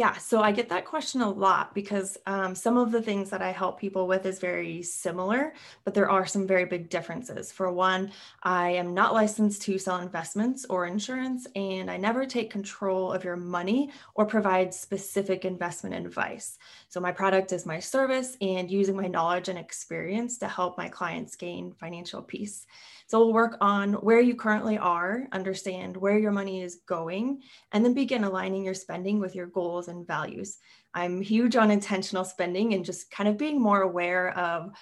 yeah, 0.00 0.16
so 0.16 0.40
I 0.40 0.50
get 0.50 0.70
that 0.70 0.86
question 0.86 1.20
a 1.20 1.28
lot 1.28 1.74
because 1.74 2.16
um, 2.24 2.54
some 2.54 2.78
of 2.78 2.90
the 2.90 3.02
things 3.02 3.28
that 3.28 3.42
I 3.42 3.50
help 3.52 3.78
people 3.78 4.06
with 4.06 4.24
is 4.24 4.38
very 4.38 4.82
similar, 4.82 5.52
but 5.84 5.92
there 5.92 6.08
are 6.08 6.24
some 6.24 6.46
very 6.46 6.64
big 6.64 6.88
differences. 6.88 7.52
For 7.52 7.70
one, 7.70 8.10
I 8.42 8.70
am 8.70 8.94
not 8.94 9.12
licensed 9.12 9.60
to 9.64 9.76
sell 9.76 9.98
investments 9.98 10.64
or 10.70 10.86
insurance, 10.86 11.46
and 11.54 11.90
I 11.90 11.98
never 11.98 12.24
take 12.24 12.48
control 12.50 13.12
of 13.12 13.24
your 13.24 13.36
money 13.36 13.90
or 14.14 14.24
provide 14.24 14.72
specific 14.72 15.44
investment 15.44 15.94
advice. 15.94 16.56
So 16.88 16.98
my 16.98 17.12
product 17.12 17.52
is 17.52 17.66
my 17.66 17.78
service 17.78 18.38
and 18.40 18.70
using 18.70 18.96
my 18.96 19.06
knowledge 19.06 19.50
and 19.50 19.58
experience 19.58 20.38
to 20.38 20.48
help 20.48 20.78
my 20.78 20.88
clients 20.88 21.36
gain 21.36 21.74
financial 21.78 22.22
peace. 22.22 22.66
So 23.10 23.18
we'll 23.18 23.32
work 23.32 23.56
on 23.60 23.94
where 23.94 24.20
you 24.20 24.36
currently 24.36 24.78
are, 24.78 25.26
understand 25.32 25.96
where 25.96 26.16
your 26.16 26.30
money 26.30 26.62
is 26.62 26.76
going, 26.86 27.42
and 27.72 27.84
then 27.84 27.92
begin 27.92 28.22
aligning 28.22 28.64
your 28.64 28.72
spending 28.72 29.18
with 29.18 29.34
your 29.34 29.48
goals 29.48 29.88
and 29.90 30.06
values. 30.06 30.58
I'm 30.94 31.20
huge 31.20 31.56
on 31.56 31.70
intentional 31.70 32.24
spending 32.24 32.74
and 32.74 32.84
just 32.84 33.10
kind 33.10 33.28
of 33.28 33.36
being 33.36 33.60
more 33.60 33.82
aware 33.82 34.36
of 34.36 34.72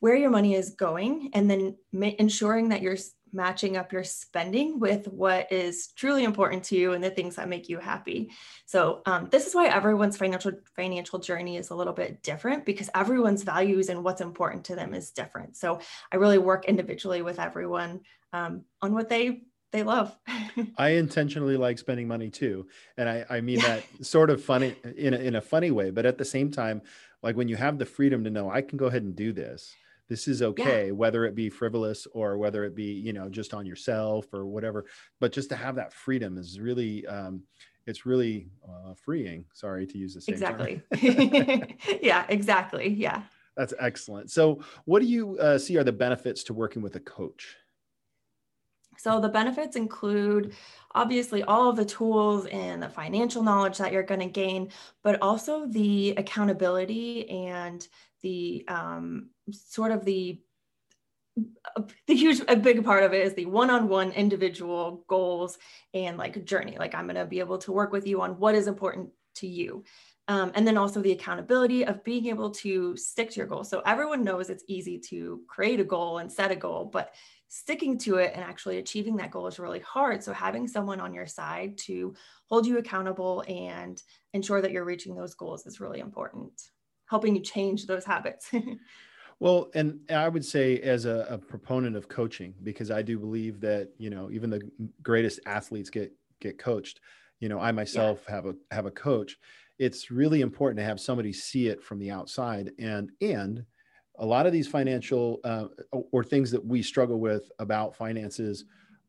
where 0.00 0.16
your 0.16 0.30
money 0.30 0.54
is 0.54 0.70
going 0.70 1.30
and 1.34 1.50
then 1.50 1.76
ma- 1.92 2.10
ensuring 2.18 2.70
that 2.70 2.82
you're 2.82 2.96
matching 3.32 3.76
up 3.76 3.92
your 3.92 4.04
spending 4.04 4.78
with 4.78 5.06
what 5.08 5.50
is 5.50 5.88
truly 5.96 6.24
important 6.24 6.64
to 6.64 6.76
you 6.76 6.92
and 6.92 7.02
the 7.02 7.10
things 7.10 7.36
that 7.36 7.48
make 7.48 7.68
you 7.68 7.78
happy. 7.78 8.30
So 8.66 9.00
um, 9.06 9.28
this 9.30 9.46
is 9.46 9.54
why 9.54 9.68
everyone's 9.68 10.16
financial 10.16 10.52
financial 10.76 11.18
journey 11.18 11.56
is 11.56 11.70
a 11.70 11.74
little 11.74 11.92
bit 11.92 12.22
different 12.22 12.66
because 12.66 12.90
everyone's 12.94 13.42
values 13.42 13.88
and 13.88 14.04
what's 14.04 14.20
important 14.20 14.64
to 14.66 14.74
them 14.74 14.92
is 14.92 15.12
different. 15.12 15.56
So 15.56 15.80
I 16.12 16.16
really 16.16 16.38
work 16.38 16.66
individually 16.66 17.22
with 17.22 17.38
everyone 17.38 18.00
um, 18.32 18.64
on 18.82 18.94
what 18.94 19.08
they 19.08 19.42
they 19.72 19.82
love. 19.82 20.16
I 20.76 20.90
intentionally 20.90 21.56
like 21.56 21.78
spending 21.78 22.06
money 22.06 22.30
too, 22.30 22.66
and 22.96 23.08
I 23.08 23.24
I 23.28 23.40
mean 23.40 23.58
that 23.60 23.82
sort 24.02 24.30
of 24.30 24.44
funny 24.44 24.76
in 24.96 25.14
a, 25.14 25.18
in 25.18 25.36
a 25.36 25.40
funny 25.40 25.70
way, 25.70 25.90
but 25.90 26.06
at 26.06 26.18
the 26.18 26.24
same 26.24 26.50
time, 26.50 26.82
like 27.22 27.36
when 27.36 27.48
you 27.48 27.56
have 27.56 27.78
the 27.78 27.86
freedom 27.86 28.24
to 28.24 28.30
know 28.30 28.50
I 28.50 28.62
can 28.62 28.76
go 28.78 28.86
ahead 28.86 29.02
and 29.02 29.16
do 29.16 29.32
this. 29.32 29.74
This 30.08 30.28
is 30.28 30.42
okay 30.42 30.86
yeah. 30.86 30.92
whether 30.92 31.24
it 31.24 31.34
be 31.34 31.48
frivolous 31.48 32.06
or 32.12 32.36
whether 32.36 32.64
it 32.64 32.74
be 32.74 32.92
you 32.92 33.14
know 33.14 33.30
just 33.30 33.54
on 33.54 33.64
yourself 33.64 34.26
or 34.34 34.44
whatever 34.44 34.84
but 35.20 35.32
just 35.32 35.48
to 35.50 35.56
have 35.56 35.76
that 35.76 35.94
freedom 35.94 36.36
is 36.36 36.60
really 36.60 37.06
um, 37.06 37.42
it's 37.86 38.04
really 38.04 38.48
uh, 38.68 38.94
freeing. 38.94 39.46
Sorry 39.54 39.86
to 39.86 39.98
use 39.98 40.14
the 40.14 40.20
same 40.20 40.34
exactly. 40.34 40.82
Yeah 42.02 42.26
exactly. 42.28 42.88
Yeah. 42.88 43.22
That's 43.56 43.74
excellent. 43.78 44.30
So 44.30 44.62
what 44.84 45.00
do 45.00 45.08
you 45.08 45.38
uh, 45.38 45.58
see 45.58 45.76
are 45.78 45.84
the 45.84 45.92
benefits 45.92 46.42
to 46.44 46.54
working 46.54 46.82
with 46.82 46.96
a 46.96 47.00
coach 47.00 47.56
so 49.02 49.18
the 49.18 49.28
benefits 49.28 49.74
include 49.74 50.54
obviously 50.94 51.42
all 51.42 51.68
of 51.68 51.74
the 51.74 51.84
tools 51.84 52.46
and 52.46 52.80
the 52.80 52.88
financial 52.88 53.42
knowledge 53.42 53.78
that 53.78 53.90
you're 53.90 54.04
going 54.04 54.20
to 54.20 54.26
gain, 54.26 54.70
but 55.02 55.20
also 55.20 55.66
the 55.66 56.14
accountability 56.16 57.28
and 57.28 57.88
the 58.22 58.64
um, 58.68 59.30
sort 59.50 59.90
of 59.90 60.04
the 60.04 60.40
the 62.06 62.14
huge 62.14 62.42
a 62.46 62.54
big 62.54 62.84
part 62.84 63.02
of 63.02 63.14
it 63.14 63.26
is 63.26 63.34
the 63.34 63.46
one-on-one 63.46 64.12
individual 64.12 65.02
goals 65.08 65.58
and 65.94 66.16
like 66.16 66.44
journey. 66.44 66.76
Like 66.78 66.94
i'm 66.94 67.06
going 67.06 67.16
to 67.16 67.24
be 67.24 67.40
able 67.40 67.58
to 67.58 67.72
work 67.72 67.90
with 67.90 68.06
you 68.06 68.20
on 68.20 68.38
what 68.38 68.54
is 68.54 68.68
important 68.68 69.08
to 69.36 69.48
you. 69.48 69.82
Um, 70.28 70.52
and 70.54 70.64
then 70.64 70.76
also 70.76 71.02
the 71.02 71.12
accountability 71.12 71.84
of 71.84 72.04
being 72.04 72.26
able 72.26 72.50
to 72.50 72.96
stick 72.96 73.30
to 73.30 73.36
your 73.38 73.46
goal. 73.46 73.64
So 73.64 73.82
everyone 73.84 74.22
knows 74.22 74.50
it's 74.50 74.62
easy 74.68 74.98
to 75.08 75.40
create 75.48 75.80
a 75.80 75.84
goal 75.84 76.18
and 76.18 76.30
set 76.30 76.52
a 76.52 76.56
goal 76.56 76.84
but 76.84 77.12
sticking 77.54 77.98
to 77.98 78.16
it 78.16 78.32
and 78.34 78.42
actually 78.42 78.78
achieving 78.78 79.16
that 79.16 79.30
goal 79.30 79.46
is 79.46 79.58
really 79.58 79.80
hard 79.80 80.22
so 80.22 80.32
having 80.32 80.66
someone 80.66 81.00
on 81.00 81.12
your 81.12 81.26
side 81.26 81.76
to 81.76 82.14
hold 82.46 82.66
you 82.66 82.78
accountable 82.78 83.44
and 83.46 84.02
ensure 84.32 84.62
that 84.62 84.72
you're 84.72 84.86
reaching 84.86 85.14
those 85.14 85.34
goals 85.34 85.66
is 85.66 85.78
really 85.78 86.00
important 86.00 86.52
helping 87.12 87.36
you 87.36 87.42
change 87.42 87.84
those 87.84 88.06
habits. 88.06 88.50
well, 89.38 89.70
and 89.74 90.00
I 90.08 90.30
would 90.30 90.44
say 90.44 90.78
as 90.78 91.04
a, 91.04 91.26
a, 91.28 91.36
proponent 91.36 91.94
of 91.94 92.08
coaching, 92.08 92.54
because 92.62 92.90
I 92.90 93.02
do 93.02 93.18
believe 93.18 93.60
that, 93.60 93.90
you 93.98 94.08
know, 94.08 94.30
even 94.30 94.48
the 94.48 94.62
greatest 95.02 95.38
athletes 95.44 95.90
get, 95.90 96.10
get 96.40 96.58
coached, 96.58 97.00
you 97.38 97.50
know, 97.50 97.60
I 97.60 97.70
myself 97.70 98.24
yeah. 98.26 98.34
have 98.34 98.46
a, 98.46 98.54
have 98.70 98.86
a 98.86 98.90
coach. 98.90 99.36
It's 99.78 100.10
really 100.10 100.40
important 100.40 100.78
to 100.78 100.84
have 100.84 100.98
somebody 101.00 101.34
see 101.34 101.68
it 101.68 101.82
from 101.82 101.98
the 101.98 102.10
outside 102.10 102.72
and, 102.78 103.10
and 103.20 103.66
a 104.16 104.26
lot 104.26 104.46
of 104.46 104.52
these 104.52 104.68
financial 104.68 105.40
uh, 105.44 105.66
or 105.90 106.22
things 106.22 106.50
that 106.50 106.64
we 106.64 106.82
struggle 106.82 107.18
with 107.18 107.50
about 107.58 107.96
finances 107.96 108.64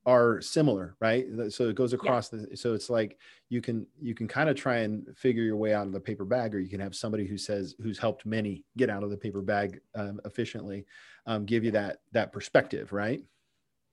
are 0.05 0.41
similar 0.41 0.98
right 1.00 1.27
so 1.48 1.69
it 1.69 1.75
goes 1.75 1.93
across 1.93 2.33
yeah. 2.33 2.39
the 2.50 2.57
so 2.57 2.74
it's 2.74 2.89
like 2.89 3.17
you 3.48 3.62
can 3.62 3.88
you 4.01 4.13
can 4.13 4.27
kind 4.27 4.50
of 4.50 4.55
try 4.55 4.79
and 4.79 5.07
figure 5.15 5.43
your 5.43 5.55
way 5.55 5.74
out 5.74 5.88
of 5.88 5.93
the 5.93 6.00
paper 6.00 6.25
bag 6.25 6.53
or 6.53 6.60
you 6.60 6.67
can 6.67 6.81
have 6.81 6.93
somebody 6.93 7.25
who 7.25 7.38
says 7.38 7.74
who's 7.81 7.98
helped 7.98 8.25
many 8.25 8.65
get 8.75 8.89
out 8.89 9.01
of 9.01 9.10
the 9.10 9.15
paper 9.15 9.41
bag 9.41 9.79
um, 9.95 10.19
efficiently 10.25 10.86
um, 11.25 11.45
give 11.45 11.63
you 11.63 11.72
that 11.72 12.00
that 12.12 12.33
perspective 12.33 12.91
right 12.91 13.24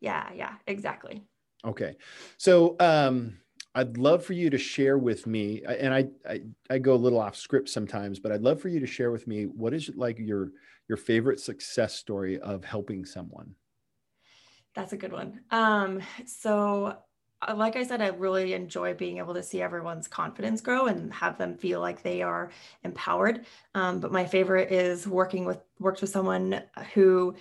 yeah 0.00 0.29
yeah 0.35 0.55
exactly 0.67 1.23
Okay. 1.64 1.97
So 2.38 2.76
um, 2.81 3.38
I'd 3.75 3.97
love 3.97 4.25
for 4.25 4.33
you 4.33 4.50
to 4.50 4.59
share 4.59 4.99
with 4.99 5.27
me, 5.27 5.62
and 5.62 5.95
I, 5.95 6.09
I, 6.29 6.41
I 6.69 6.79
go 6.79 6.95
a 6.95 6.97
little 6.97 7.21
off 7.21 7.37
script 7.37 7.69
sometimes, 7.69 8.19
but 8.19 8.33
I'd 8.33 8.43
love 8.43 8.61
for 8.61 8.69
you 8.69 8.81
to 8.81 8.87
share 8.87 9.12
with 9.12 9.27
me 9.27 9.45
what 9.45 9.73
is 9.73 9.91
like 9.95 10.19
your 10.19 10.50
your 10.89 10.97
favorite 10.97 11.39
success 11.39 11.95
story 11.95 12.41
of 12.41 12.65
helping 12.65 13.05
someone. 13.05 13.55
That's 14.75 14.93
a 14.93 14.97
good 14.97 15.12
one. 15.12 15.41
Um, 15.53 16.00
so 16.27 16.97
uh, 17.47 17.55
like 17.55 17.77
I 17.77 17.85
said, 17.85 18.03
I 18.03 18.09
really 18.09 18.55
enjoy 18.55 18.95
being 18.95 19.19
able 19.19 19.35
to 19.35 19.43
see 19.43 19.62
everyone's 19.62 20.09
confidence 20.09 20.61
grow 20.61 20.87
and 20.87 21.12
have 21.15 21.39
them 21.39 21.57
feel 21.57 21.81
like 21.81 22.03
they 22.03 22.23
are 22.23 22.50
empowered. 22.85 23.47
Um, 23.75 24.00
but 24.00 24.12
my 24.12 24.27
favorite 24.27 24.73
is 24.73 25.07
working 25.07 25.45
with 25.45 25.61
worked 25.79 26.00
with 26.00 26.11
someone 26.11 26.62
who 26.93 27.35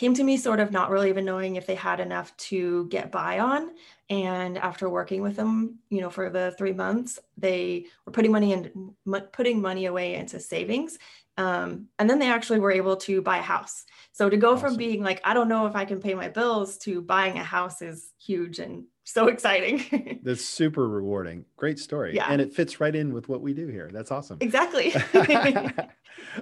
came 0.00 0.14
to 0.14 0.24
me 0.24 0.38
sort 0.38 0.60
of 0.60 0.72
not 0.72 0.88
really 0.88 1.10
even 1.10 1.26
knowing 1.26 1.56
if 1.56 1.66
they 1.66 1.74
had 1.74 2.00
enough 2.00 2.34
to 2.38 2.86
get 2.86 3.12
by 3.12 3.38
on. 3.38 3.70
And 4.08 4.56
after 4.56 4.88
working 4.88 5.20
with 5.20 5.36
them, 5.36 5.78
you 5.90 6.00
know, 6.00 6.08
for 6.08 6.30
the 6.30 6.54
three 6.56 6.72
months, 6.72 7.18
they 7.36 7.84
were 8.06 8.12
putting 8.12 8.32
money 8.32 8.54
in, 8.54 8.94
putting 9.30 9.60
money 9.60 9.84
away 9.84 10.14
into 10.14 10.40
savings. 10.40 10.98
Um, 11.36 11.88
and 11.98 12.08
then 12.08 12.18
they 12.18 12.30
actually 12.30 12.60
were 12.60 12.72
able 12.72 12.96
to 12.96 13.20
buy 13.20 13.36
a 13.36 13.42
house. 13.42 13.84
So 14.12 14.30
to 14.30 14.38
go 14.38 14.52
awesome. 14.52 14.70
from 14.70 14.76
being 14.78 15.02
like, 15.02 15.20
I 15.22 15.34
don't 15.34 15.48
know 15.48 15.66
if 15.66 15.76
I 15.76 15.84
can 15.84 16.00
pay 16.00 16.14
my 16.14 16.30
bills 16.30 16.78
to 16.78 17.02
buying 17.02 17.36
a 17.36 17.44
house 17.44 17.82
is 17.82 18.10
huge 18.18 18.58
and 18.58 18.84
so 19.04 19.28
exciting. 19.28 20.20
That's 20.22 20.42
super 20.42 20.88
rewarding. 20.88 21.44
Great 21.58 21.78
story. 21.78 22.14
Yeah. 22.14 22.26
And 22.30 22.40
it 22.40 22.54
fits 22.54 22.80
right 22.80 22.96
in 22.96 23.12
with 23.12 23.28
what 23.28 23.42
we 23.42 23.52
do 23.52 23.66
here. 23.66 23.90
That's 23.92 24.10
awesome. 24.10 24.38
Exactly. 24.40 24.86
it's 24.94 25.04
um, 25.14 25.84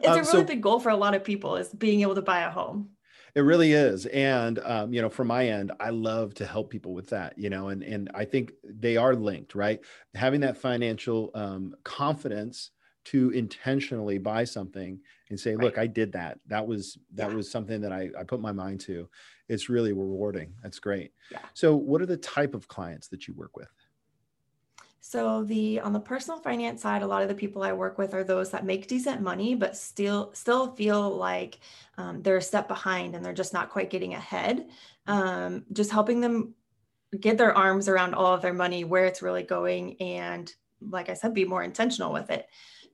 a 0.05 0.15
really 0.15 0.25
so, 0.25 0.45
big 0.45 0.63
goal 0.63 0.79
for 0.79 0.91
a 0.91 0.97
lot 0.97 1.17
of 1.17 1.25
people 1.25 1.57
is 1.57 1.71
being 1.71 2.03
able 2.03 2.15
to 2.15 2.23
buy 2.23 2.43
a 2.43 2.51
home. 2.51 2.91
It 3.39 3.43
really 3.43 3.73
is, 3.73 4.05
and 4.07 4.59
um, 4.65 4.93
you 4.93 5.01
know, 5.01 5.09
from 5.09 5.29
my 5.29 5.47
end, 5.47 5.71
I 5.79 5.91
love 5.91 6.35
to 6.35 6.45
help 6.45 6.71
people 6.71 6.93
with 6.93 7.11
that. 7.11 7.39
You 7.39 7.51
know, 7.51 7.69
and 7.69 7.85
and 7.85 8.11
I 8.13 8.25
think 8.25 8.51
they 8.65 8.97
are 8.97 9.15
linked, 9.15 9.55
right? 9.55 9.79
Having 10.17 10.41
that 10.41 10.57
financial 10.57 11.31
um, 11.35 11.73
confidence 11.85 12.73
to 13.05 13.31
intentionally 13.31 14.19
buy 14.19 14.43
something 14.43 14.99
and 15.31 15.39
say, 15.39 15.55
right. 15.55 15.67
"Look, 15.67 15.79
I 15.79 15.87
did 15.87 16.11
that. 16.15 16.41
That 16.49 16.67
was 16.67 16.99
that 17.15 17.31
yeah. 17.31 17.37
was 17.37 17.49
something 17.49 17.81
that 17.83 17.93
I, 17.93 18.11
I 18.19 18.25
put 18.25 18.41
my 18.41 18.51
mind 18.51 18.81
to." 18.81 19.09
It's 19.49 19.69
really 19.69 19.93
rewarding. 19.93 20.53
That's 20.61 20.81
great. 20.81 21.13
Yeah. 21.31 21.39
So, 21.55 21.77
what 21.77 22.03
are 22.03 22.07
the 22.07 22.17
type 22.17 22.57
of 22.57 22.67
clients 22.67 23.07
that 23.11 23.29
you 23.29 23.35
work 23.35 23.57
with? 23.57 23.69
So 25.01 25.45
the 25.45 25.81
on 25.81 25.93
the 25.93 26.01
personal 26.01 26.41
finance 26.41 26.83
side, 26.83 27.03
a 27.03 27.07
lot 27.07 27.23
of 27.23 27.29
the 27.29 27.35
people 27.35 27.63
I 27.63 27.73
work 27.73 27.99
with 27.99 28.15
are 28.15 28.25
those 28.25 28.51
that 28.51 28.65
make 28.65 28.89
decent 28.89 29.21
money, 29.21 29.55
but 29.55 29.77
still 29.77 30.31
still 30.35 30.73
feel 30.73 31.17
like 31.17 31.61
um, 31.97 32.23
they're 32.23 32.39
a 32.39 32.43
step 32.43 32.69
behind 32.69 33.15
and 33.15 33.25
they're 33.25 33.33
just 33.33 33.53
not 33.53 33.71
quite 33.71 33.91
getting 33.91 34.15
ahead. 34.15 34.69
Um, 35.07 35.65
just 35.73 35.91
helping 35.91 36.21
them 36.21 36.55
get 37.19 37.39
their 37.39 37.57
arms 37.57 37.89
around 37.89 38.15
all 38.15 38.35
of 38.35 38.43
their 38.43 38.53
money, 38.53 38.85
where 38.85 39.07
it's 39.07 39.23
really 39.23 39.43
going, 39.43 40.01
and 40.01 40.53
like 40.81 41.09
I 41.09 41.15
said, 41.15 41.33
be 41.33 41.45
more 41.45 41.63
intentional 41.63 42.13
with 42.13 42.31
it. 42.31 42.47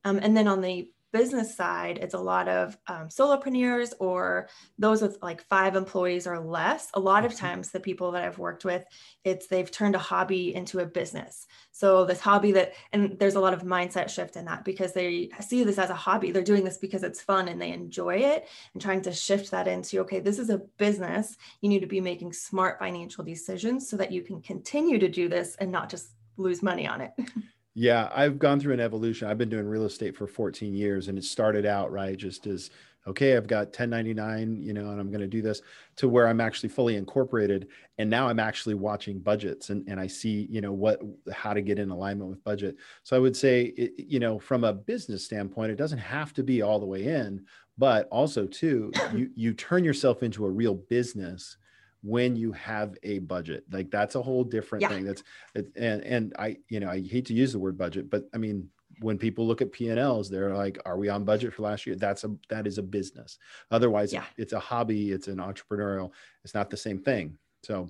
Um, 0.05 0.21
and 0.23 0.37
then 0.37 0.47
on 0.47 0.61
the 0.61 0.91
business 1.15 1.57
side, 1.57 1.97
it's 2.03 2.15
a 2.15 2.19
lot 2.19 2.49
of 2.49 2.77
um, 2.89 3.09
solopreneurs 3.09 3.93
or 4.01 4.49
those 4.81 5.01
with 5.01 5.17
like 5.23 5.41
five 5.43 5.77
employees 5.77 6.27
or 6.27 6.41
less. 6.41 6.91
A 6.95 7.01
lot 7.01 7.25
of 7.25 7.31
mm-hmm. 7.31 7.47
times, 7.47 7.71
the 7.71 7.79
people 7.79 8.11
that 8.11 8.25
I've 8.25 8.39
worked 8.39 8.65
with, 8.65 8.85
it's 9.23 9.47
they've 9.47 9.71
turned 9.71 9.95
a 9.95 10.01
hobby 10.01 10.53
into 10.53 10.81
a 10.81 10.87
business. 10.87 11.47
So 11.71 12.05
this 12.05 12.19
hobby 12.19 12.51
that, 12.53 12.73
and 12.93 13.17
there's 13.21 13.37
a 13.37 13.41
lot 13.41 13.55
of 13.55 13.63
mindset 13.63 14.11
shift 14.11 14.35
in 14.35 14.45
that 14.47 14.65
because 14.65 14.93
they 14.93 15.31
see 15.41 15.63
this 15.63 15.79
as 15.79 15.91
a 15.91 15.95
hobby. 15.95 16.33
They're 16.33 16.43
doing 16.43 16.65
this 16.65 16.79
because 16.79 17.05
it's 17.05 17.21
fun 17.21 17.47
and 17.47 17.63
they 17.63 17.71
enjoy 17.71 18.17
it, 18.17 18.49
and 18.73 18.83
trying 18.83 19.03
to 19.03 19.13
shift 19.13 19.53
that 19.53 19.69
into 19.69 20.01
okay, 20.01 20.19
this 20.19 20.41
is 20.41 20.51
a 20.51 20.63
business. 20.79 21.37
You 21.61 21.69
need 21.69 21.81
to 21.81 21.87
be 21.87 22.01
making 22.01 22.33
smart 22.33 22.81
financial 22.81 23.23
decisions 23.23 23.89
so 23.89 23.97
that 23.99 24.11
you 24.11 24.23
can 24.23 24.43
continue 24.43 24.99
to 24.99 25.09
do 25.09 25.29
this 25.29 25.55
and 25.61 25.71
not 25.71 25.91
just 25.91 26.09
lose 26.37 26.61
money 26.61 26.89
on 26.89 27.01
it. 27.01 27.13
Yeah, 27.75 28.09
I've 28.15 28.39
gone 28.39 28.61
through 28.61 28.75
an 28.75 28.81
evolution. 28.81 29.29
I've 29.29 29.39
been 29.39 29.49
doing 29.49 29.67
real 29.67 29.85
estate 29.85 30.17
for 30.17 30.27
14 30.29 30.75
years 30.75 31.09
and 31.09 31.19
it 31.19 31.25
started 31.25 31.67
out 31.67 31.91
right 31.91 32.17
just 32.17 32.47
as 32.47 32.71
okay, 33.07 33.37
I've 33.37 33.47
got 33.47 33.67
1099, 33.67 34.63
you 34.63 34.73
know, 34.73 34.91
and 34.91 34.99
I'm 34.99 35.11
going 35.11 35.21
to 35.21 35.27
do 35.27 35.43
this 35.43 35.61
to 35.97 36.09
where 36.09 36.27
I'm 36.27 36.41
actually 36.41 36.71
fully 36.71 36.97
incorporated 36.97 37.69
and 37.99 38.09
now 38.09 38.29
I'm 38.29 38.39
actually 38.39 38.77
watching 38.77 39.19
budgets 39.19 39.71
and 39.71 39.87
and 39.89 39.99
I 39.99 40.07
see, 40.07 40.47
you 40.51 40.61
know, 40.61 40.73
what 40.73 41.01
how 41.33 41.53
to 41.53 41.61
get 41.63 41.79
in 41.81 41.91
alignment 41.91 42.31
with 42.31 42.45
budget. 42.45 42.77
So 43.03 43.17
I 43.17 43.19
would 43.19 43.37
say 43.37 43.65
it, 43.77 43.93
you 43.99 44.21
know, 44.21 44.39
from 44.39 44.63
a 44.65 44.73
business 44.73 45.25
standpoint, 45.25 45.73
it 45.73 45.77
doesn't 45.77 45.99
have 45.99 46.33
to 46.35 46.45
be 46.45 46.63
all 46.63 46.79
the 46.79 46.87
way 46.87 47.05
in, 47.07 47.45
but 47.77 48.09
also 48.11 48.47
too, 48.47 48.93
you 49.13 49.31
you 49.35 49.53
turn 49.53 49.85
yourself 49.85 50.23
into 50.23 50.47
a 50.47 50.51
real 50.51 50.75
business 50.75 51.57
when 52.05 52.37
you 52.37 52.53
have 52.53 52.95
a 53.03 53.19
budget. 53.21 53.65
Like 53.73 53.91
that's 53.91 54.15
a 54.15 54.23
whole 54.23 54.45
different 54.45 54.83
yeah. 54.83 54.89
thing. 54.89 55.05
That's 55.05 55.23
and 55.55 56.03
and 56.03 56.35
i 56.39 56.57
you 56.69 56.79
know 56.79 56.91
i 56.91 57.01
hate 57.01 57.25
to 57.27 57.35
use 57.35 57.53
the 57.53 57.59
word 57.59 57.79
budget 57.79 58.11
but 58.11 58.25
i 58.35 58.39
mean 58.39 58.69
when 59.01 59.19
people 59.19 59.47
look 59.47 59.63
at 59.63 59.73
p&l's 59.73 60.29
they're 60.29 60.55
like 60.55 60.79
are 60.85 60.99
we 60.99 61.09
on 61.09 61.25
budget 61.25 61.53
for 61.53 61.63
last 61.63 61.87
year? 61.87 61.97
That's 61.97 62.23
a 62.25 62.37
that 62.49 62.67
is 62.67 62.79
a 62.79 62.83
business. 62.83 63.39
Otherwise 63.71 64.13
yeah. 64.13 64.25
it's 64.37 64.53
a 64.53 64.61
hobby 64.61 65.11
it's 65.11 65.29
an 65.29 65.39
entrepreneurial 65.39 66.13
it's 66.45 66.55
not 66.55 66.71
the 66.71 66.77
same 66.77 67.01
thing. 67.01 67.39
So 67.65 67.89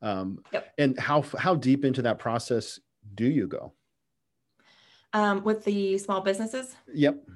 um 0.00 0.42
yep. 0.52 0.72
and 0.78 0.98
how 0.98 1.22
how 1.38 1.54
deep 1.54 1.84
into 1.84 2.02
that 2.02 2.18
process 2.18 2.80
do 3.14 3.26
you 3.26 3.46
go? 3.46 3.74
Um 5.12 5.44
with 5.44 5.64
the 5.64 5.98
small 5.98 6.22
businesses? 6.22 6.74
Yep. 6.94 7.28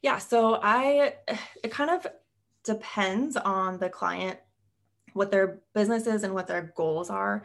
Yeah 0.00 0.18
so 0.18 0.60
i 0.62 1.14
it 1.62 1.72
kind 1.72 1.90
of 1.90 2.06
depends 2.64 3.36
on 3.36 3.78
the 3.78 3.90
client 3.90 4.38
what 5.14 5.30
their 5.30 5.60
business 5.74 6.06
is 6.06 6.22
and 6.22 6.34
what 6.34 6.46
their 6.46 6.72
goals 6.76 7.08
are. 7.08 7.44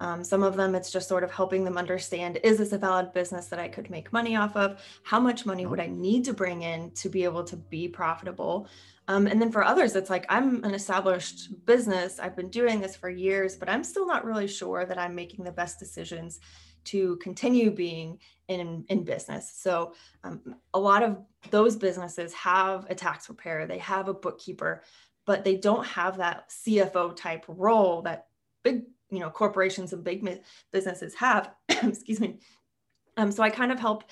Um, 0.00 0.24
some 0.24 0.42
of 0.42 0.56
them, 0.56 0.74
it's 0.74 0.90
just 0.90 1.08
sort 1.08 1.24
of 1.24 1.30
helping 1.30 1.62
them 1.62 1.76
understand 1.76 2.40
is 2.42 2.56
this 2.56 2.72
a 2.72 2.78
valid 2.78 3.12
business 3.12 3.46
that 3.48 3.58
I 3.58 3.68
could 3.68 3.90
make 3.90 4.12
money 4.12 4.34
off 4.34 4.56
of? 4.56 4.82
How 5.04 5.20
much 5.20 5.44
money 5.44 5.66
would 5.66 5.78
I 5.78 5.88
need 5.88 6.24
to 6.24 6.32
bring 6.32 6.62
in 6.62 6.90
to 6.92 7.10
be 7.10 7.22
able 7.24 7.44
to 7.44 7.56
be 7.56 7.86
profitable? 7.86 8.66
Um, 9.08 9.26
and 9.26 9.40
then 9.40 9.52
for 9.52 9.62
others, 9.62 9.94
it's 9.96 10.08
like 10.08 10.24
I'm 10.30 10.64
an 10.64 10.72
established 10.72 11.66
business. 11.66 12.18
I've 12.18 12.36
been 12.36 12.48
doing 12.48 12.80
this 12.80 12.96
for 12.96 13.10
years, 13.10 13.56
but 13.56 13.68
I'm 13.68 13.84
still 13.84 14.06
not 14.06 14.24
really 14.24 14.48
sure 14.48 14.86
that 14.86 14.98
I'm 14.98 15.14
making 15.14 15.44
the 15.44 15.52
best 15.52 15.78
decisions 15.78 16.40
to 16.84 17.16
continue 17.16 17.70
being 17.70 18.18
in, 18.48 18.84
in 18.88 19.04
business. 19.04 19.52
So 19.54 19.92
um, 20.24 20.56
a 20.72 20.80
lot 20.80 21.02
of 21.02 21.18
those 21.50 21.76
businesses 21.76 22.32
have 22.34 22.86
a 22.88 22.94
tax 22.94 23.26
preparer, 23.26 23.66
they 23.66 23.78
have 23.78 24.08
a 24.08 24.14
bookkeeper, 24.14 24.82
but 25.26 25.44
they 25.44 25.56
don't 25.56 25.86
have 25.86 26.18
that 26.18 26.50
CFO 26.50 27.14
type 27.14 27.44
role 27.48 28.02
that 28.02 28.26
big, 28.62 28.84
you 29.10 29.20
know, 29.20 29.30
corporations 29.30 29.92
and 29.92 30.04
big 30.04 30.26
businesses 30.72 31.14
have. 31.14 31.52
Excuse 31.68 32.20
me. 32.20 32.38
Um, 33.16 33.32
so 33.32 33.42
I 33.42 33.50
kind 33.50 33.72
of 33.72 33.78
help 33.78 34.04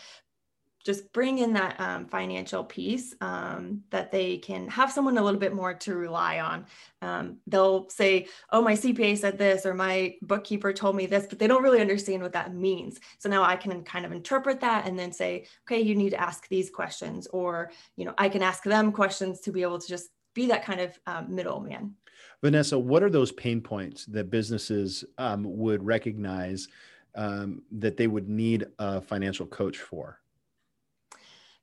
just 0.85 1.12
bring 1.12 1.38
in 1.38 1.53
that 1.53 1.79
um, 1.81 2.07
financial 2.07 2.64
piece 2.64 3.14
um, 3.21 3.83
that 3.90 4.11
they 4.11 4.38
can 4.38 4.68
have 4.68 4.90
someone 4.90 5.18
a 5.18 5.23
little 5.23 5.38
bit 5.38 5.53
more 5.53 5.75
to 5.75 5.94
rely 5.94 6.40
on. 6.40 6.64
Um, 7.03 7.38
they'll 7.47 7.88
say, 7.90 8.29
Oh, 8.53 8.62
my 8.62 8.75
CPA 8.75 9.18
said 9.18 9.37
this, 9.37 9.66
or 9.66 9.75
my 9.75 10.14
bookkeeper 10.23 10.73
told 10.73 10.97
me 10.97 11.07
this, 11.07 11.27
but 11.29 11.38
they 11.38 11.47
don't 11.47 11.62
really 11.62 11.81
understand 11.81 12.23
what 12.23 12.33
that 12.33 12.55
means. 12.55 13.01
So 13.18 13.29
now 13.29 13.42
I 13.42 13.57
can 13.57 13.83
kind 13.83 14.07
of 14.07 14.12
interpret 14.12 14.61
that 14.61 14.87
and 14.87 14.99
then 14.99 15.12
say, 15.12 15.47
Okay, 15.66 15.81
you 15.81 15.94
need 15.94 16.11
to 16.11 16.21
ask 16.21 16.49
these 16.49 16.71
questions, 16.71 17.27
or, 17.27 17.71
you 17.97 18.05
know, 18.05 18.14
I 18.16 18.29
can 18.29 18.42
ask 18.42 18.62
them 18.62 18.92
questions 18.92 19.40
to 19.40 19.53
be 19.53 19.62
able 19.62 19.81
to 19.81 19.88
just 19.88 20.09
be 20.38 20.46
that 20.46 20.64
kind 20.64 20.81
of 20.81 20.98
um, 21.07 21.35
middleman. 21.35 21.94
Vanessa, 22.42 22.79
what 22.79 23.03
are 23.03 23.11
those 23.11 23.33
pain 23.33 23.61
points 23.61 24.07
that 24.07 24.31
businesses 24.31 25.05
um, 25.18 25.42
would 25.44 25.83
recognize 25.85 26.68
um, 27.16 27.62
that 27.72 27.96
they 27.96 28.07
would 28.07 28.29
need 28.29 28.66
a 28.79 29.01
financial 29.01 29.46
coach 29.46 29.79
for? 29.79 30.20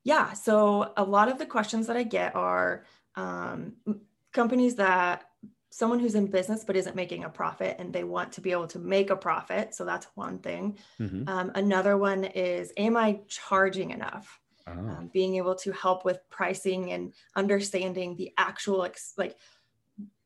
Yeah, 0.04 0.34
so 0.34 0.92
a 0.98 1.02
lot 1.02 1.28
of 1.28 1.38
the 1.38 1.46
questions 1.46 1.86
that 1.86 1.96
I 1.96 2.02
get 2.02 2.36
are 2.36 2.84
um, 3.14 3.72
companies 4.32 4.74
that 4.76 5.24
someone 5.70 5.98
who's 5.98 6.14
in 6.14 6.26
business 6.26 6.62
but 6.62 6.76
isn't 6.76 6.94
making 6.94 7.24
a 7.24 7.30
profit 7.30 7.76
and 7.78 7.92
they 7.92 8.04
want 8.04 8.32
to 8.32 8.40
be 8.42 8.52
able 8.52 8.66
to 8.66 8.78
make 8.78 9.08
a 9.08 9.16
profit. 9.16 9.74
So 9.74 9.86
that's 9.86 10.06
one 10.14 10.38
thing. 10.38 10.76
Mm-hmm. 11.00 11.28
Um, 11.28 11.50
another 11.54 11.96
one 11.96 12.24
is, 12.24 12.72
am 12.76 12.96
I 12.96 13.20
charging 13.26 13.90
enough? 13.90 14.40
Oh. 14.66 14.72
um, 14.72 15.10
being 15.12 15.36
able 15.36 15.54
to 15.56 15.72
help 15.72 16.04
with 16.04 16.20
pricing 16.30 16.92
and 16.92 17.12
understanding 17.34 18.16
the 18.16 18.32
actual 18.38 18.84
ex- 18.84 19.14
like 19.16 19.36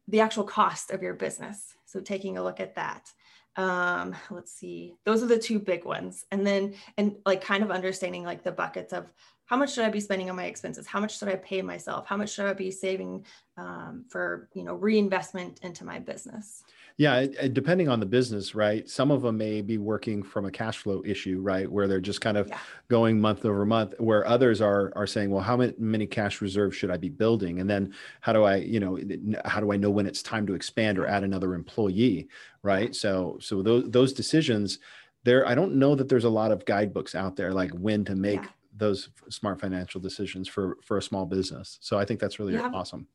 the 0.08 0.20
actual 0.20 0.44
cost 0.44 0.90
of 0.90 1.02
your 1.02 1.14
business. 1.14 1.74
So 1.84 2.00
taking 2.00 2.36
a 2.36 2.42
look 2.42 2.60
at 2.60 2.74
that. 2.76 3.12
Um 3.56 4.14
let's 4.30 4.52
see. 4.52 4.94
Those 5.04 5.22
are 5.22 5.26
the 5.26 5.38
two 5.38 5.58
big 5.58 5.84
ones. 5.84 6.24
And 6.30 6.46
then 6.46 6.74
and 6.96 7.16
like 7.26 7.42
kind 7.42 7.62
of 7.62 7.70
understanding 7.70 8.24
like 8.24 8.44
the 8.44 8.52
buckets 8.52 8.92
of 8.92 9.12
how 9.46 9.56
much 9.56 9.74
should 9.74 9.84
i 9.84 9.90
be 9.90 9.98
spending 9.98 10.30
on 10.30 10.36
my 10.36 10.44
expenses? 10.44 10.86
How 10.86 11.00
much 11.00 11.18
should 11.18 11.28
i 11.28 11.34
pay 11.34 11.60
myself? 11.60 12.06
How 12.06 12.16
much 12.16 12.30
should 12.30 12.46
i 12.46 12.52
be 12.52 12.70
saving 12.70 13.26
um, 13.56 14.04
for 14.08 14.48
you 14.54 14.62
know 14.62 14.74
reinvestment 14.74 15.58
into 15.62 15.84
my 15.84 15.98
business 15.98 16.62
Yeah, 17.00 17.24
depending 17.54 17.88
on 17.88 17.98
the 17.98 18.04
business, 18.04 18.54
right? 18.54 18.86
Some 18.86 19.10
of 19.10 19.22
them 19.22 19.38
may 19.38 19.62
be 19.62 19.78
working 19.78 20.22
from 20.22 20.44
a 20.44 20.50
cash 20.50 20.76
flow 20.76 21.02
issue, 21.06 21.40
right, 21.40 21.66
where 21.66 21.88
they're 21.88 21.98
just 21.98 22.20
kind 22.20 22.36
of 22.36 22.48
yeah. 22.48 22.58
going 22.88 23.18
month 23.18 23.46
over 23.46 23.64
month. 23.64 23.94
Where 23.96 24.26
others 24.28 24.60
are 24.60 24.92
are 24.94 25.06
saying, 25.06 25.30
well, 25.30 25.42
how 25.42 25.56
many 25.78 26.06
cash 26.06 26.42
reserves 26.42 26.76
should 26.76 26.90
I 26.90 26.98
be 26.98 27.08
building, 27.08 27.58
and 27.58 27.70
then 27.70 27.94
how 28.20 28.34
do 28.34 28.44
I, 28.44 28.56
you 28.56 28.80
know, 28.80 28.98
how 29.46 29.60
do 29.60 29.72
I 29.72 29.78
know 29.78 29.88
when 29.88 30.04
it's 30.04 30.22
time 30.22 30.46
to 30.48 30.52
expand 30.52 30.98
or 30.98 31.06
add 31.06 31.24
another 31.24 31.54
employee, 31.54 32.28
right? 32.62 32.94
So 32.94 33.38
so 33.40 33.62
those 33.62 33.90
those 33.90 34.12
decisions, 34.12 34.78
there, 35.24 35.48
I 35.48 35.54
don't 35.54 35.76
know 35.76 35.94
that 35.94 36.10
there's 36.10 36.24
a 36.24 36.28
lot 36.28 36.52
of 36.52 36.66
guidebooks 36.66 37.14
out 37.14 37.34
there 37.34 37.54
like 37.54 37.70
when 37.70 38.04
to 38.04 38.14
make 38.14 38.42
yeah. 38.42 38.48
those 38.76 39.08
smart 39.30 39.58
financial 39.58 40.02
decisions 40.02 40.48
for 40.48 40.76
for 40.84 40.98
a 40.98 41.02
small 41.02 41.24
business. 41.24 41.78
So 41.80 41.98
I 41.98 42.04
think 42.04 42.20
that's 42.20 42.38
really 42.38 42.52
yeah. 42.52 42.70
awesome. 42.74 43.06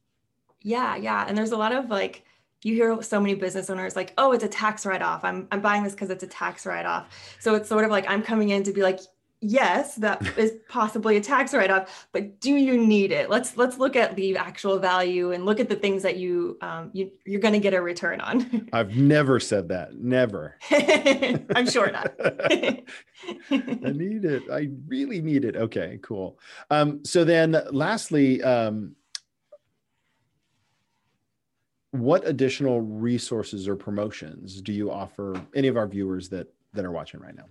Yeah, 0.64 0.96
yeah, 0.96 1.26
and 1.28 1.38
there's 1.38 1.52
a 1.52 1.58
lot 1.58 1.72
of 1.72 1.92
like 1.92 2.24
you 2.66 2.74
hear 2.74 3.00
so 3.04 3.22
many 3.22 3.36
business 3.36 3.70
owners 3.70 3.96
like, 3.96 4.12
oh, 4.18 4.32
it's 4.32 4.44
a 4.44 4.48
tax 4.48 4.88
write-off. 4.88 5.24
I'm 5.24 5.48
I'm 5.52 5.62
buying 5.62 5.84
this 5.84 5.94
because 5.94 6.10
it's 6.10 6.24
a 6.24 6.28
tax 6.28 6.66
write-off. 6.66 7.36
So 7.40 7.54
it's 7.54 7.70
sort 7.70 7.86
of 7.86 7.92
like 7.92 8.10
I'm 8.10 8.24
coming 8.24 8.50
in 8.50 8.64
to 8.64 8.74
be 8.74 8.82
like, 8.82 9.00
yes, 9.40 9.94
that 9.98 10.26
is 10.38 10.54
possibly 10.68 11.16
a 11.18 11.22
tax 11.22 11.54
write-off, 11.54 12.08
but 12.12 12.40
do 12.40 12.56
you 12.56 12.84
need 12.84 13.12
it? 13.12 13.30
Let's 13.30 13.56
let's 13.56 13.78
look 13.78 13.96
at 13.96 14.16
the 14.16 14.36
actual 14.38 14.80
value 14.80 15.32
and 15.32 15.46
look 15.46 15.60
at 15.60 15.70
the 15.70 15.76
things 15.76 16.02
that 16.02 16.18
you 16.18 16.58
um, 16.62 16.90
you 16.92 17.12
you're 17.24 17.40
going 17.40 17.54
to 17.54 17.60
get 17.60 17.76
a 17.76 17.82
return 17.82 18.20
on. 18.20 18.68
I've 18.74 18.96
never 18.96 19.40
said 19.40 19.70
that. 19.70 19.94
Never. 19.94 20.58
I'm 21.56 21.70
sure 21.70 21.92
not. 21.92 22.16
I 22.20 22.82
need 23.52 24.26
it. 24.26 24.42
I 24.52 24.70
really 24.88 25.22
need 25.22 25.46
it. 25.46 25.56
Okay, 25.56 26.00
cool. 26.02 26.40
Um, 26.72 27.06
so 27.06 27.24
then, 27.24 27.56
lastly. 27.72 28.42
Um, 28.42 28.96
what 32.00 32.28
additional 32.28 32.82
resources 32.82 33.68
or 33.68 33.76
promotions 33.76 34.62
do 34.62 34.72
you 34.74 34.92
offer 34.92 35.40
any 35.56 35.68
of 35.68 35.78
our 35.78 35.88
viewers 35.88 36.30
that 36.30 36.48
that 36.74 36.86
are 36.86 36.92
watching 36.92 37.20
right 37.20 37.36
now 37.36 37.46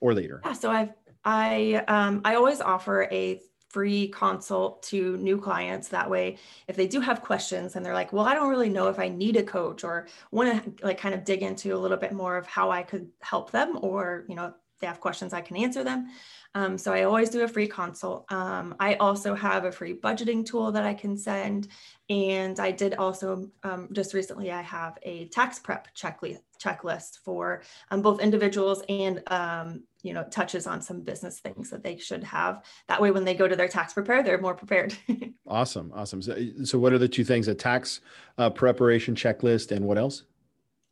or 0.00 0.14
later? 0.14 0.40
Yeah 0.44 0.52
so 0.52 0.70
i've 0.70 0.92
i 1.24 1.84
um, 1.88 2.20
i 2.24 2.34
always 2.34 2.60
offer 2.60 3.08
a 3.10 3.40
free 3.74 4.06
consult 4.06 4.84
to 4.84 5.16
new 5.16 5.36
clients. 5.36 5.88
That 5.88 6.08
way 6.08 6.38
if 6.68 6.76
they 6.76 6.86
do 6.86 7.00
have 7.00 7.22
questions 7.22 7.74
and 7.74 7.84
they're 7.84 7.92
like 7.92 8.12
well 8.12 8.24
i 8.24 8.32
don't 8.32 8.48
really 8.48 8.68
know 8.68 8.86
if 8.86 9.00
i 9.00 9.08
need 9.08 9.36
a 9.36 9.42
coach 9.42 9.82
or 9.82 10.06
want 10.30 10.78
to 10.78 10.86
like 10.86 10.98
kind 10.98 11.14
of 11.14 11.24
dig 11.24 11.42
into 11.42 11.74
a 11.74 11.78
little 11.78 11.96
bit 11.96 12.12
more 12.12 12.36
of 12.36 12.46
how 12.46 12.70
i 12.70 12.84
could 12.84 13.08
help 13.20 13.50
them 13.50 13.78
or 13.82 14.26
you 14.28 14.36
know 14.36 14.46
if 14.46 14.54
they 14.80 14.86
have 14.86 15.00
questions 15.00 15.32
i 15.32 15.40
can 15.40 15.56
answer 15.56 15.82
them 15.82 16.06
um, 16.54 16.78
so 16.78 16.92
I 16.92 17.02
always 17.02 17.30
do 17.30 17.42
a 17.42 17.48
free 17.48 17.66
consult. 17.66 18.30
Um, 18.30 18.76
I 18.78 18.94
also 18.94 19.34
have 19.34 19.64
a 19.64 19.72
free 19.72 19.94
budgeting 19.94 20.46
tool 20.46 20.70
that 20.72 20.84
I 20.84 20.94
can 20.94 21.16
send. 21.16 21.68
And 22.08 22.60
I 22.60 22.70
did 22.70 22.94
also 22.94 23.50
um, 23.64 23.88
just 23.92 24.14
recently, 24.14 24.52
I 24.52 24.62
have 24.62 24.98
a 25.02 25.26
tax 25.28 25.58
prep 25.58 25.88
checklist 25.94 26.40
checklist 26.62 27.18
for 27.24 27.62
um, 27.90 28.00
both 28.00 28.20
individuals 28.20 28.82
and 28.88 29.22
um, 29.26 29.82
you 30.02 30.14
know 30.14 30.24
touches 30.24 30.66
on 30.66 30.80
some 30.80 31.00
business 31.00 31.40
things 31.40 31.70
that 31.70 31.82
they 31.82 31.96
should 31.96 32.22
have. 32.24 32.62
That 32.88 33.00
way, 33.00 33.10
when 33.10 33.24
they 33.24 33.34
go 33.34 33.48
to 33.48 33.56
their 33.56 33.68
tax 33.68 33.94
prepare, 33.94 34.22
they're 34.22 34.40
more 34.40 34.54
prepared. 34.54 34.94
awesome, 35.46 35.92
awesome. 35.94 36.22
So, 36.22 36.36
so, 36.64 36.78
what 36.78 36.92
are 36.92 36.98
the 36.98 37.08
two 37.08 37.24
things? 37.24 37.48
A 37.48 37.54
tax 37.54 38.00
uh, 38.38 38.50
preparation 38.50 39.14
checklist, 39.14 39.72
and 39.74 39.86
what 39.86 39.98
else? 39.98 40.24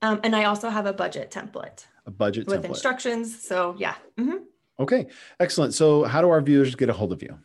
Um, 0.01 0.20
and 0.25 0.35
I 0.35 0.44
also 0.44 0.68
have 0.68 0.87
a 0.87 0.92
budget 0.92 1.31
template. 1.31 1.87
A 2.07 2.11
budget 2.11 2.48
with 2.48 2.62
template. 2.62 2.68
instructions. 2.70 3.40
So 3.42 3.77
yeah. 3.79 3.94
Mm-hmm. 4.18 4.38
Okay, 4.81 5.07
excellent. 5.39 5.75
So, 5.75 6.05
how 6.05 6.21
do 6.21 6.31
our 6.31 6.41
viewers 6.41 6.75
get 6.75 6.89
a 6.89 6.93
hold 6.93 7.13
of 7.13 7.23
you? 7.23 7.39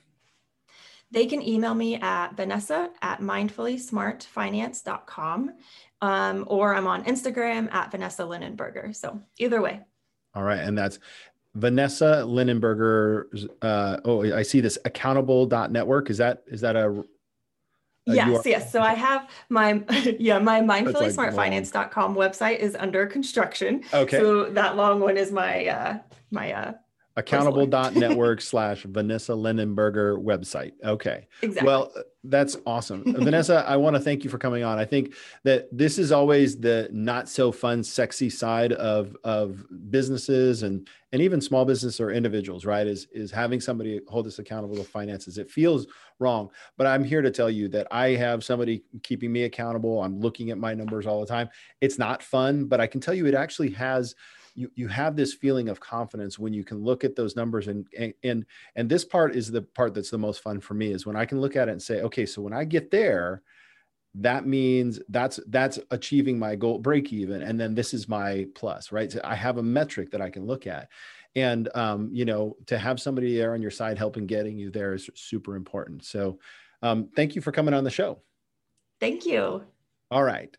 They 1.12 1.26
can 1.26 1.42
email 1.42 1.74
me 1.74 1.96
at 1.96 2.36
Vanessa 2.36 2.90
at 3.02 3.22
mindfullysmartfinance.com 3.22 5.52
um, 6.02 6.44
or 6.48 6.76
I'm 6.76 6.88
on 6.88 7.04
Instagram 7.06 7.74
at 7.74 7.92
Vanessa 7.92 8.24
Linenberger. 8.24 8.94
So, 8.96 9.22
either 9.38 9.62
way. 9.62 9.82
All 10.36 10.44
right. 10.44 10.60
And 10.60 10.78
that's 10.78 11.00
Vanessa 11.56 12.26
Linenberger. 12.28 13.50
Uh, 13.62 13.98
oh, 14.04 14.34
I 14.34 14.44
see 14.44 14.60
this 14.60 14.78
accountable.network. 14.86 16.10
Is 16.10 16.18
that, 16.18 16.44
is 16.48 16.62
that 16.62 16.76
a, 16.76 17.04
yes, 18.06 18.46
yes. 18.46 18.72
So 18.72 18.82
I 18.82 18.94
have 18.94 19.30
my 19.50 19.84
yeah, 20.20 20.40
my 20.40 20.62
mindfullysmartfinance.com 20.62 22.16
website 22.16 22.60
is 22.60 22.76
under 22.76 23.06
construction. 23.06 23.84
Okay. 23.94 24.18
So 24.18 24.50
that 24.52 24.76
long 24.76 25.00
one 25.00 25.18
is 25.18 25.32
my 25.32 25.68
uh 25.68 25.98
my 26.32 26.54
uh 26.54 26.74
accountable.network 27.18 28.42
slash 28.42 28.84
Vanessa 28.84 29.32
Linenberger 29.32 30.24
website. 30.24 30.74
Okay. 30.84 31.28
Exactly. 31.42 31.68
Well, 31.68 31.92
uh, 31.98 32.02
that's 32.24 32.58
awesome. 32.66 33.04
Uh, 33.08 33.24
Vanessa, 33.24 33.66
I 33.68 33.76
want 33.76 33.96
to 33.96 34.00
thank 34.00 34.24
you 34.24 34.30
for 34.30 34.38
coming 34.38 34.64
on. 34.64 34.78
I 34.78 34.86
think 34.86 35.16
that 35.44 35.68
this 35.76 35.98
is 35.98 36.12
always 36.12 36.60
the 36.60 36.88
not 36.92 37.28
so 37.28 37.52
fun, 37.52 37.84
sexy 37.84 38.30
side 38.30 38.74
of, 38.74 39.18
of 39.24 39.66
businesses 39.90 40.62
and, 40.62 40.88
and 41.12 41.22
even 41.22 41.42
small 41.42 41.66
business 41.66 42.00
or 42.00 42.12
individuals, 42.12 42.66
right? 42.66 42.86
Is, 42.86 43.08
is 43.12 43.32
having 43.32 43.60
somebody 43.62 44.00
hold 44.08 44.28
us 44.28 44.38
accountable 44.38 44.76
to 44.76 44.84
finances. 44.84 45.40
It 45.40 45.50
feels 45.50 45.88
wrong, 46.20 46.52
but 46.78 46.86
I'm 46.86 47.04
here 47.04 47.24
to 47.24 47.32
tell 47.32 47.50
you 47.50 47.68
that 47.70 47.88
I 47.90 48.10
have 48.10 48.44
somebody 48.44 48.84
keeping 49.02 49.32
me 49.32 49.44
accountable. 49.44 50.04
I'm 50.04 50.20
looking 50.20 50.52
at 50.52 50.58
my 50.60 50.76
numbers 50.76 51.08
all 51.08 51.20
the 51.20 51.28
time. 51.28 51.50
It's 51.82 51.98
not 51.98 52.22
fun, 52.22 52.66
but 52.66 52.80
I 52.80 52.86
can 52.86 53.02
tell 53.02 53.14
you 53.14 53.26
it 53.26 53.34
actually 53.34 53.72
has 53.72 54.14
you 54.58 54.72
you 54.76 54.88
have 54.88 55.16
this 55.16 55.34
feeling 55.34 55.70
of 55.70 55.80
confidence 55.80 56.40
when 56.40 56.52
you 56.52 56.64
can 56.64 56.84
look 56.84 57.04
at 57.04 57.16
those 57.16 57.36
numbers 57.36 57.68
and 57.68 57.86
and 58.24 58.46
and 58.76 58.90
this 58.90 59.06
part 59.06 59.36
is 59.36 59.52
the 59.52 59.62
part 59.62 59.94
that's 59.94 60.10
the 60.10 60.18
most 60.18 60.42
fun 60.42 60.60
for 60.60 60.74
me 60.74 60.92
is 60.92 61.06
when 61.06 61.16
I 61.16 61.26
can 61.26 61.40
look 61.40 61.56
at 61.56 61.70
it 61.70 61.72
and 61.72 61.82
say, 61.82 62.02
okay, 62.02 62.26
so 62.26 62.42
when 62.42 62.54
I 62.54 62.66
get 62.66 62.90
there, 62.90 63.44
that 64.16 64.48
means 64.48 65.00
that's 65.10 65.40
that's 65.48 65.80
achieving 65.92 66.40
my 66.40 66.56
goal 66.56 66.80
break 66.80 67.14
even 67.14 67.44
and 67.44 67.60
then 67.60 67.76
this 67.76 67.94
is 67.94 68.10
my 68.10 68.48
plus 68.56 68.92
right? 68.92 69.12
So 69.12 69.22
i 69.24 69.36
have 69.36 69.58
a 69.60 69.64
metric 69.64 70.10
that 70.12 70.22
i 70.22 70.30
can 70.30 70.46
look 70.46 70.68
at. 70.68 70.90
And 71.36 71.70
um, 71.76 72.10
you 72.12 72.26
know 72.26 72.58
to 72.66 72.80
have 72.80 73.00
somebody 73.00 73.38
there 73.38 73.54
on 73.54 73.62
your 73.62 73.72
side 73.72 73.98
helping 74.00 74.26
getting 74.26 74.58
you 74.58 74.72
there 74.72 74.96
is 74.96 75.10
super 75.14 75.56
important. 75.56 76.04
So 76.04 76.40
um, 76.82 77.10
thank 77.16 77.36
you 77.36 77.42
for 77.42 77.52
coming 77.52 77.76
on 77.76 77.84
the 77.84 77.92
show. 77.92 78.20
Thank 79.00 79.26
you. 79.26 79.64
All 80.10 80.24
right 80.24 80.56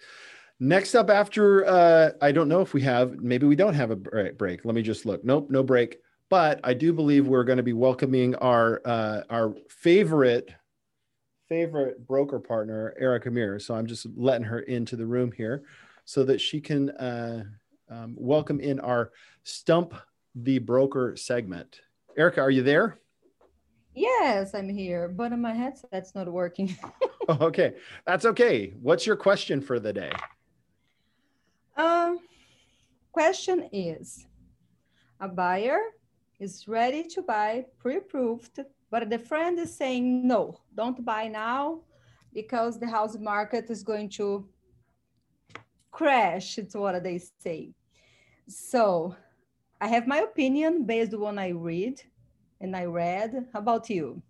Next 0.60 0.96
up, 0.96 1.08
after 1.08 1.64
uh, 1.66 2.10
I 2.20 2.32
don't 2.32 2.48
know 2.48 2.60
if 2.60 2.74
we 2.74 2.82
have, 2.82 3.20
maybe 3.20 3.46
we 3.46 3.54
don't 3.54 3.74
have 3.74 3.92
a 3.92 3.96
break. 3.96 4.64
Let 4.64 4.74
me 4.74 4.82
just 4.82 5.06
look. 5.06 5.24
Nope, 5.24 5.50
no 5.50 5.62
break. 5.62 5.98
But 6.30 6.60
I 6.64 6.74
do 6.74 6.92
believe 6.92 7.26
we're 7.28 7.44
going 7.44 7.58
to 7.58 7.62
be 7.62 7.72
welcoming 7.72 8.34
our 8.36 8.82
uh, 8.84 9.22
our 9.30 9.54
favorite 9.68 10.52
favorite 11.48 12.06
broker 12.06 12.40
partner, 12.40 12.94
Erica 12.98 13.30
Mir. 13.30 13.58
So 13.60 13.74
I'm 13.74 13.86
just 13.86 14.06
letting 14.16 14.44
her 14.44 14.60
into 14.60 14.96
the 14.96 15.06
room 15.06 15.30
here, 15.30 15.62
so 16.04 16.24
that 16.24 16.40
she 16.40 16.60
can 16.60 16.90
uh, 16.90 17.44
um, 17.88 18.16
welcome 18.18 18.58
in 18.58 18.80
our 18.80 19.12
Stump 19.44 19.94
the 20.34 20.58
Broker 20.58 21.16
segment. 21.16 21.80
Erica, 22.16 22.40
are 22.40 22.50
you 22.50 22.62
there? 22.62 22.98
Yes, 23.94 24.54
I'm 24.54 24.68
here, 24.68 25.08
but 25.08 25.32
in 25.32 25.40
my 25.40 25.54
headset's 25.54 26.14
not 26.16 26.30
working. 26.30 26.76
okay, 27.28 27.74
that's 28.06 28.24
okay. 28.24 28.74
What's 28.80 29.06
your 29.06 29.16
question 29.16 29.60
for 29.60 29.78
the 29.78 29.92
day? 29.92 30.12
Um, 31.78 32.18
question 33.12 33.68
is, 33.72 34.26
a 35.20 35.28
buyer 35.28 35.78
is 36.40 36.66
ready 36.66 37.04
to 37.04 37.22
buy 37.22 37.66
pre-approved, 37.78 38.58
but 38.90 39.08
the 39.08 39.18
friend 39.18 39.58
is 39.60 39.76
saying, 39.76 40.26
no, 40.26 40.60
don't 40.74 41.04
buy 41.04 41.28
now 41.28 41.82
because 42.34 42.80
the 42.80 42.86
house 42.88 43.16
market 43.18 43.70
is 43.70 43.84
going 43.84 44.08
to 44.10 44.48
crash. 45.92 46.58
It's 46.58 46.74
what 46.74 47.00
they 47.04 47.20
say. 47.38 47.70
So 48.48 49.14
I 49.80 49.86
have 49.86 50.08
my 50.08 50.18
opinion 50.18 50.84
based 50.84 51.14
on 51.14 51.20
what 51.20 51.38
I 51.38 51.50
read 51.50 52.02
and 52.60 52.74
I 52.74 52.86
read. 52.86 53.46
How 53.52 53.60
about 53.60 53.88
you? 53.88 54.20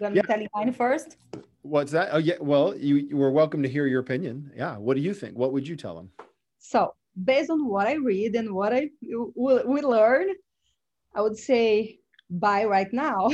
You 0.00 0.04
want 0.06 0.16
yeah. 0.16 0.36
me 0.36 0.48
mine 0.52 0.72
first? 0.72 1.18
What's 1.62 1.92
that? 1.92 2.08
Oh 2.12 2.18
yeah. 2.18 2.34
Well, 2.40 2.76
you, 2.76 2.96
you 2.96 3.16
were 3.16 3.30
welcome 3.30 3.62
to 3.62 3.68
hear 3.68 3.86
your 3.86 4.00
opinion. 4.00 4.50
Yeah. 4.56 4.76
What 4.76 4.96
do 4.96 5.02
you 5.02 5.14
think? 5.14 5.38
What 5.38 5.52
would 5.52 5.68
you 5.68 5.76
tell 5.76 5.94
them? 5.94 6.10
So 6.64 6.94
based 7.12 7.50
on 7.50 7.68
what 7.68 7.86
I 7.86 7.94
read 7.94 8.34
and 8.36 8.54
what 8.54 8.72
I 8.72 8.88
we 9.02 9.82
learn, 9.82 10.28
I 11.14 11.20
would 11.20 11.36
say 11.36 11.98
buy 12.30 12.64
right 12.64 12.90
now 12.90 13.28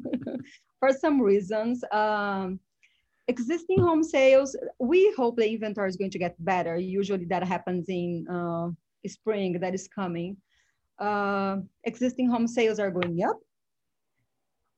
for 0.80 0.90
some 0.90 1.20
reasons. 1.20 1.84
Um, 1.92 2.58
existing 3.28 3.80
home 3.80 4.02
sales, 4.02 4.56
we 4.78 5.12
hope 5.12 5.36
the 5.36 5.46
inventory 5.46 5.90
is 5.90 5.96
going 5.96 6.10
to 6.12 6.18
get 6.18 6.42
better. 6.42 6.78
Usually 6.78 7.26
that 7.26 7.44
happens 7.44 7.84
in 7.90 8.26
uh, 8.28 8.70
spring 9.06 9.60
that 9.60 9.74
is 9.74 9.86
coming. 9.86 10.38
Uh, 10.98 11.58
existing 11.84 12.30
home 12.30 12.48
sales 12.48 12.78
are 12.80 12.90
going 12.90 13.22
up 13.22 13.38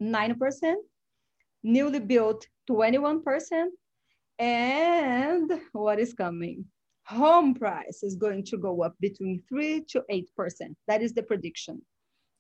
9%, 0.03 0.75
newly 1.63 2.01
built 2.01 2.49
21%, 2.69 3.69
and 4.41 5.53
what 5.73 6.01
is 6.01 6.15
coming? 6.15 6.65
Home 7.07 7.55
price 7.55 8.03
is 8.03 8.17
going 8.17 8.45
to 8.45 8.57
go 8.57 8.83
up 8.83 8.95
between 9.01 9.43
3 9.49 9.85
to 9.91 10.03
8%. 10.11 10.25
That 10.89 11.03
is 11.03 11.13
the 11.13 11.23
prediction. 11.23 11.83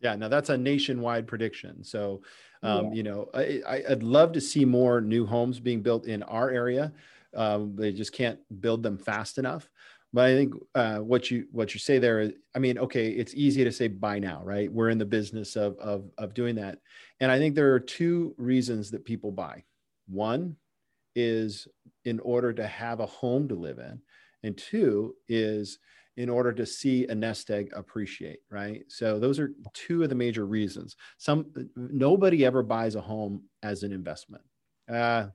Yeah, 0.00 0.16
now 0.16 0.28
that's 0.28 0.50
a 0.50 0.58
nationwide 0.58 1.26
prediction. 1.26 1.82
So, 1.82 2.22
um, 2.62 2.86
yeah. 2.86 2.92
you 2.92 3.02
know, 3.02 3.30
I, 3.32 3.82
would 3.88 4.02
love 4.02 4.32
to 4.32 4.40
see 4.40 4.64
more 4.64 5.00
new 5.00 5.24
homes 5.24 5.58
being 5.58 5.82
built 5.82 6.06
in 6.06 6.22
our 6.24 6.50
area. 6.50 6.92
Um, 7.34 7.76
they 7.76 7.92
just 7.92 8.12
can't 8.12 8.38
build 8.60 8.82
them 8.82 8.98
fast 8.98 9.38
enough. 9.38 9.70
but 10.12 10.26
I 10.26 10.34
think 10.34 10.54
uh, 10.74 10.98
what 10.98 11.30
you 11.30 11.46
what 11.50 11.74
you 11.74 11.80
say 11.80 11.98
there, 11.98 12.32
I 12.54 12.58
mean, 12.58 12.78
okay, 12.78 13.08
it's 13.08 13.34
easy 13.34 13.64
to 13.64 13.72
say 13.72 13.88
buy 13.88 14.18
now, 14.18 14.42
right? 14.44 14.70
We're 14.70 14.90
in 14.90 14.98
the 14.98 15.06
business 15.06 15.56
of 15.56 15.78
of 15.78 16.10
of 16.18 16.34
doing 16.34 16.56
that, 16.56 16.78
and 17.20 17.30
I 17.30 17.38
think 17.38 17.54
there 17.54 17.74
are 17.74 17.80
two 17.80 18.34
reasons 18.36 18.90
that 18.90 19.04
people 19.04 19.32
buy. 19.32 19.64
One 20.08 20.56
is 21.14 21.66
in 22.04 22.20
order 22.20 22.52
to 22.52 22.66
have 22.66 23.00
a 23.00 23.06
home 23.06 23.48
to 23.48 23.54
live 23.54 23.78
in, 23.78 24.00
and 24.42 24.56
two 24.56 25.14
is 25.28 25.78
in 26.16 26.28
order 26.30 26.52
to 26.52 26.64
see 26.64 27.06
a 27.06 27.14
nest 27.14 27.50
egg 27.50 27.70
appreciate, 27.74 28.38
right? 28.50 28.84
So 28.88 29.18
those 29.18 29.38
are 29.38 29.52
two 29.74 30.02
of 30.02 30.08
the 30.08 30.14
major 30.14 30.46
reasons. 30.46 30.96
Some 31.18 31.46
nobody 31.76 32.44
ever 32.44 32.62
buys 32.62 32.94
a 32.94 33.00
home 33.00 33.42
as 33.62 33.82
an 33.82 33.92
investment. 33.92 34.42
Uh, 34.90 35.26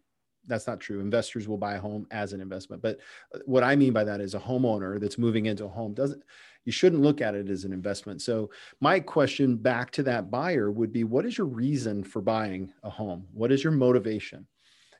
that's 0.48 0.66
not 0.66 0.80
true. 0.80 1.00
Investors 1.00 1.48
will 1.48 1.58
buy 1.58 1.76
a 1.76 1.80
home 1.80 2.08
as 2.10 2.34
an 2.34 2.42
investment, 2.42 2.82
but 2.82 2.98
uh, 3.34 3.40
what 3.46 3.64
I 3.64 3.76
mean 3.76 3.94
by 3.94 4.04
that 4.04 4.22
is 4.22 4.34
a 4.34 4.40
homeowner 4.40 5.00
that's 5.00 5.20
moving 5.20 5.46
into 5.46 5.66
a 5.66 5.70
home 5.70 5.94
doesn't. 5.94 6.24
You 6.66 6.72
shouldn't 6.72 7.02
look 7.02 7.22
at 7.22 7.36
it 7.36 7.50
as 7.50 7.64
an 7.64 7.74
investment. 7.74 8.22
So 8.22 8.52
my 8.82 9.00
question 9.00 9.58
back 9.58 9.92
to 9.92 10.04
that 10.04 10.32
buyer 10.32 10.72
would 10.72 10.92
be: 10.92 11.04
What 11.04 11.26
is 11.26 11.38
your 11.38 11.48
reason 11.48 12.04
for 12.04 12.22
buying 12.22 12.74
a 12.84 12.90
home? 12.90 13.28
What 13.34 13.52
is 13.52 13.64
your 13.64 13.74
motivation? 13.74 14.48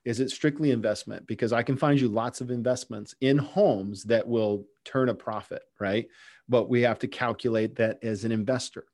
Is 0.06 0.20
it 0.20 0.32
strictly 0.32 0.72
investment? 0.72 1.28
Because 1.28 1.54
I 1.54 1.64
can 1.64 1.78
find 1.78 2.00
you 2.00 2.08
lots 2.08 2.42
of 2.42 2.50
investments 2.50 3.16
in 3.22 3.38
homes 3.38 4.04
that 4.06 4.28
will 4.28 4.66
turn 4.84 5.10
a 5.10 5.14
profit, 5.14 5.62
right? 5.80 6.08
But 6.50 6.70
we 6.70 6.82
have 6.82 7.00
to 7.00 7.08
calculate 7.08 7.76
that 7.76 8.00
as 8.04 8.24
an 8.24 8.32
investor. 8.32 8.86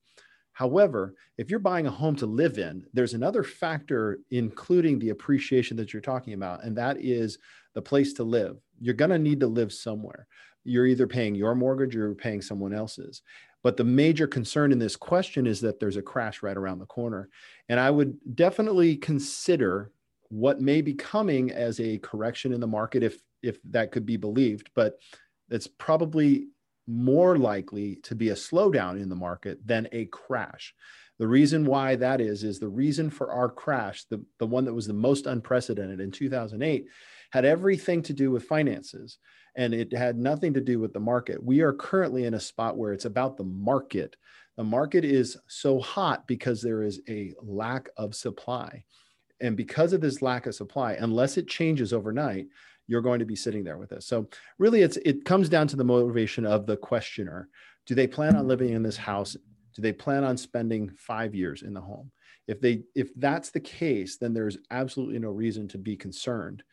However, 0.51 1.13
if 1.37 1.51
you're 1.51 1.59
buying 1.59 1.85
a 1.85 1.91
home 1.91 2.15
to 2.15 2.25
live 2.25 2.57
in, 2.57 2.83
there's 2.91 3.13
another 3.13 3.43
factor, 3.43 4.19
including 4.31 4.97
the 4.97 5.09
appreciation 5.09 5.77
that 5.77 5.93
you're 5.93 6.01
talking 6.01 6.33
about, 6.33 6.63
and 6.63 6.75
that 6.77 6.97
is 6.99 7.37
the 7.75 7.81
place 7.81 8.13
to 8.13 8.23
live. 8.23 8.57
You're 8.79 8.95
going 8.95 9.11
to 9.11 9.19
need 9.19 9.39
to 9.41 9.47
live 9.47 9.71
somewhere. 9.71 10.27
You're 10.63 10.87
either 10.87 11.05
paying 11.05 11.35
your 11.35 11.53
mortgage 11.53 11.95
or 11.95 11.99
you're 11.99 12.15
paying 12.15 12.41
someone 12.41 12.73
else's. 12.73 13.21
But 13.61 13.77
the 13.77 13.83
major 13.83 14.25
concern 14.25 14.71
in 14.71 14.79
this 14.79 14.95
question 14.95 15.45
is 15.45 15.61
that 15.61 15.79
there's 15.79 15.97
a 15.97 16.01
crash 16.01 16.41
right 16.41 16.57
around 16.57 16.79
the 16.79 16.85
corner. 16.87 17.29
And 17.69 17.79
I 17.79 17.91
would 17.91 18.17
definitely 18.35 18.95
consider 18.95 19.91
what 20.29 20.61
may 20.61 20.81
be 20.81 20.93
coming 20.93 21.51
as 21.51 21.79
a 21.79 21.97
correction 21.99 22.53
in 22.53 22.59
the 22.59 22.67
market 22.67 23.03
if 23.03 23.21
if 23.43 23.59
that 23.63 23.91
could 23.91 24.05
be 24.05 24.17
believed 24.17 24.69
but 24.75 24.99
it's 25.49 25.67
probably 25.67 26.47
more 26.87 27.37
likely 27.37 27.97
to 27.97 28.15
be 28.15 28.29
a 28.29 28.35
slowdown 28.35 28.99
in 29.01 29.09
the 29.09 29.15
market 29.15 29.59
than 29.65 29.87
a 29.91 30.05
crash. 30.05 30.73
The 31.19 31.27
reason 31.27 31.65
why 31.65 31.95
that 31.97 32.21
is 32.21 32.43
is 32.43 32.59
the 32.59 32.69
reason 32.69 33.09
for 33.09 33.31
our 33.31 33.49
crash 33.49 34.05
the, 34.05 34.23
the 34.39 34.45
one 34.45 34.65
that 34.65 34.73
was 34.73 34.87
the 34.87 34.93
most 34.93 35.25
unprecedented 35.25 35.99
in 35.99 36.11
2008 36.11 36.85
had 37.31 37.43
everything 37.43 38.01
to 38.03 38.13
do 38.13 38.31
with 38.31 38.45
finances 38.45 39.17
and 39.55 39.73
it 39.73 39.91
had 39.91 40.17
nothing 40.17 40.53
to 40.53 40.61
do 40.61 40.79
with 40.79 40.93
the 40.93 40.99
market. 40.99 41.43
We 41.43 41.61
are 41.61 41.73
currently 41.73 42.25
in 42.25 42.35
a 42.35 42.39
spot 42.39 42.77
where 42.77 42.93
it's 42.93 43.05
about 43.05 43.35
the 43.35 43.43
market. 43.43 44.15
The 44.55 44.63
market 44.63 45.03
is 45.03 45.35
so 45.47 45.79
hot 45.79 46.27
because 46.27 46.61
there 46.61 46.83
is 46.83 47.01
a 47.09 47.33
lack 47.41 47.89
of 47.97 48.15
supply 48.15 48.83
and 49.41 49.55
because 49.55 49.93
of 49.93 50.01
this 50.01 50.21
lack 50.21 50.47
of 50.47 50.55
supply, 50.55 50.93
unless 50.93 51.37
it 51.37 51.47
changes 51.47 51.93
overnight, 51.93 52.47
you're 52.87 53.01
going 53.01 53.19
to 53.19 53.25
be 53.25 53.35
sitting 53.35 53.63
there 53.63 53.77
with 53.77 53.89
this. 53.89 54.05
So 54.05 54.27
really 54.57 54.81
it's 54.81 54.97
it 54.97 55.25
comes 55.25 55.49
down 55.49 55.67
to 55.67 55.75
the 55.75 55.83
motivation 55.83 56.45
of 56.45 56.65
the 56.65 56.77
questioner. 56.77 57.49
Do 57.85 57.95
they 57.95 58.07
plan 58.07 58.35
on 58.35 58.47
living 58.47 58.69
in 58.69 58.83
this 58.83 58.97
house? 58.97 59.35
Do 59.75 59.81
they 59.81 59.93
plan 59.93 60.23
on 60.23 60.37
spending 60.37 60.89
5 60.97 61.35
years 61.35 61.61
in 61.61 61.73
the 61.73 61.81
home? 61.81 62.11
If 62.47 62.61
they 62.61 62.83
if 62.95 63.13
that's 63.15 63.51
the 63.51 63.59
case, 63.59 64.17
then 64.17 64.33
there's 64.33 64.57
absolutely 64.71 65.19
no 65.19 65.29
reason 65.29 65.67
to 65.69 65.77
be 65.77 65.95
concerned. 65.97 66.63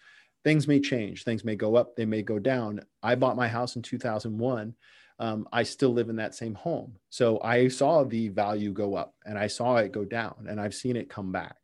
Things 0.45 0.69
may 0.69 0.79
change, 0.79 1.25
things 1.25 1.45
may 1.45 1.57
go 1.57 1.75
up, 1.75 1.97
they 1.97 2.05
may 2.05 2.23
go 2.23 2.39
down. 2.39 2.81
I 3.03 3.15
bought 3.17 3.37
my 3.37 3.49
house 3.49 3.77
in 3.77 3.83
2001. 3.83 4.75
Um, 5.19 5.49
I 5.53 5.63
still 5.63 5.93
live 5.93 6.09
in 6.11 6.17
that 6.17 6.35
same 6.35 6.55
home. 6.55 6.97
So 7.09 7.41
I 7.41 7.69
saw 7.69 8.05
the 8.05 8.29
value 8.29 8.73
go 8.73 8.95
up 8.97 9.15
and 9.25 9.39
I 9.39 9.47
saw 9.47 9.77
it 9.77 9.93
go 9.93 10.05
down 10.05 10.47
and 10.49 10.61
I've 10.61 10.75
seen 10.75 10.97
it 10.97 11.09
come 11.09 11.31
back 11.33 11.57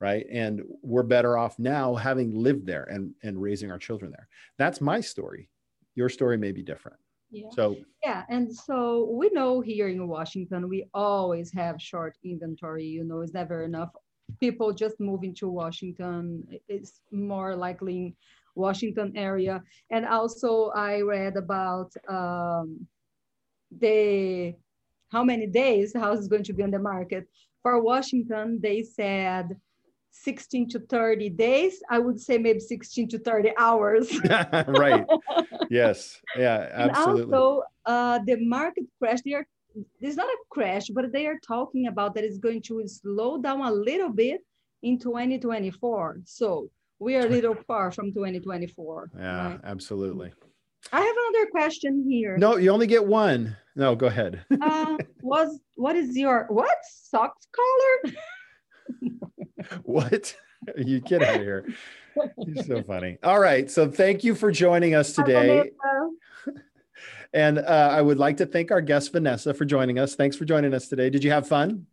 right? 0.00 0.26
And 0.30 0.62
we're 0.82 1.02
better 1.02 1.38
off 1.38 1.58
now 1.58 1.94
having 1.94 2.34
lived 2.34 2.66
there 2.66 2.84
and 2.84 3.14
and 3.22 3.40
raising 3.40 3.70
our 3.70 3.78
children 3.78 4.10
there. 4.10 4.28
That's 4.58 4.80
my 4.80 5.00
story. 5.00 5.50
Your 5.94 6.08
story 6.08 6.36
may 6.36 6.52
be 6.52 6.62
different. 6.62 6.98
Yeah. 7.34 7.48
so 7.50 7.76
yeah 8.04 8.22
and 8.28 8.54
so 8.54 9.08
we 9.10 9.28
know 9.30 9.60
here 9.60 9.88
in 9.88 10.06
washington 10.06 10.68
we 10.68 10.84
always 10.94 11.52
have 11.52 11.82
short 11.82 12.16
inventory 12.22 12.84
you 12.84 13.02
know 13.02 13.22
it's 13.22 13.34
never 13.34 13.64
enough. 13.64 13.90
People 14.38 14.72
just 14.72 15.00
moving 15.00 15.34
to 15.36 15.48
washington 15.48 16.46
it's 16.68 17.00
more 17.10 17.56
likely 17.56 17.96
in 17.96 18.14
washington 18.54 19.12
area. 19.16 19.62
And 19.90 20.06
also 20.06 20.70
i 20.76 21.00
read 21.00 21.36
about 21.36 21.90
um, 22.08 22.86
the 23.80 24.54
how 25.10 25.24
many 25.24 25.46
days 25.46 25.92
the 25.92 26.00
house 26.00 26.18
is 26.18 26.28
going 26.28 26.44
to 26.44 26.52
be 26.52 26.62
on 26.62 26.70
the 26.70 26.78
market. 26.78 27.26
For 27.62 27.82
washington 27.82 28.60
they 28.62 28.82
said 28.82 29.56
16 30.14 30.68
to 30.70 30.78
30 30.78 31.28
days 31.30 31.82
i 31.90 31.98
would 31.98 32.20
say 32.20 32.38
maybe 32.38 32.60
16 32.60 33.08
to 33.08 33.18
30 33.18 33.52
hours. 33.58 34.12
Right. 34.68 35.04
Yes. 35.70 36.20
Yeah 36.36 36.68
absolutely. 36.72 37.22
and 37.22 37.34
also 37.34 37.62
uh, 37.86 38.18
the 38.24 38.36
market 38.46 38.84
crash 38.98 39.20
they 39.24 39.34
are 39.34 39.46
it's 40.00 40.16
not 40.16 40.28
a 40.28 40.38
crash 40.50 40.86
but 40.88 41.12
they 41.12 41.26
are 41.26 41.38
talking 41.46 41.88
about 41.88 42.14
that 42.14 42.24
it's 42.24 42.38
going 42.38 42.62
to 42.62 42.86
slow 42.86 43.38
down 43.38 43.60
a 43.60 43.72
little 43.72 44.10
bit 44.10 44.40
in 44.82 44.98
2024 44.98 46.20
so 46.24 46.70
we 47.00 47.16
are 47.16 47.26
a 47.26 47.28
little 47.28 47.56
far 47.66 47.90
from 47.90 48.12
2024 48.12 49.10
yeah 49.18 49.48
right? 49.48 49.60
absolutely. 49.64 50.32
I 50.92 51.00
have 51.00 51.16
another 51.28 51.50
question 51.50 52.04
here. 52.08 52.36
No 52.36 52.56
you 52.56 52.70
only 52.70 52.86
get 52.86 53.04
one. 53.06 53.56
No 53.74 53.96
go 53.96 54.06
ahead. 54.06 54.44
Uh, 54.60 54.96
was 55.22 55.58
what 55.76 55.96
is 55.96 56.16
your 56.16 56.46
what? 56.50 56.76
Socks 56.82 57.48
color 57.58 58.14
what? 59.82 60.34
you 60.76 61.00
get 61.00 61.22
out 61.22 61.36
of 61.36 61.42
here. 61.42 61.66
You're 62.46 62.64
so 62.64 62.82
funny. 62.82 63.18
All 63.22 63.40
right. 63.40 63.70
So 63.70 63.90
thank 63.90 64.24
you 64.24 64.34
for 64.34 64.50
joining 64.50 64.94
us 64.94 65.12
today. 65.12 65.70
and 67.34 67.58
uh, 67.58 67.88
I 67.92 68.00
would 68.00 68.18
like 68.18 68.36
to 68.38 68.46
thank 68.46 68.70
our 68.70 68.80
guest, 68.80 69.12
Vanessa, 69.12 69.52
for 69.52 69.64
joining 69.64 69.98
us. 69.98 70.14
Thanks 70.14 70.36
for 70.36 70.44
joining 70.44 70.74
us 70.74 70.88
today. 70.88 71.10
Did 71.10 71.24
you 71.24 71.30
have 71.30 71.48
fun? 71.48 71.86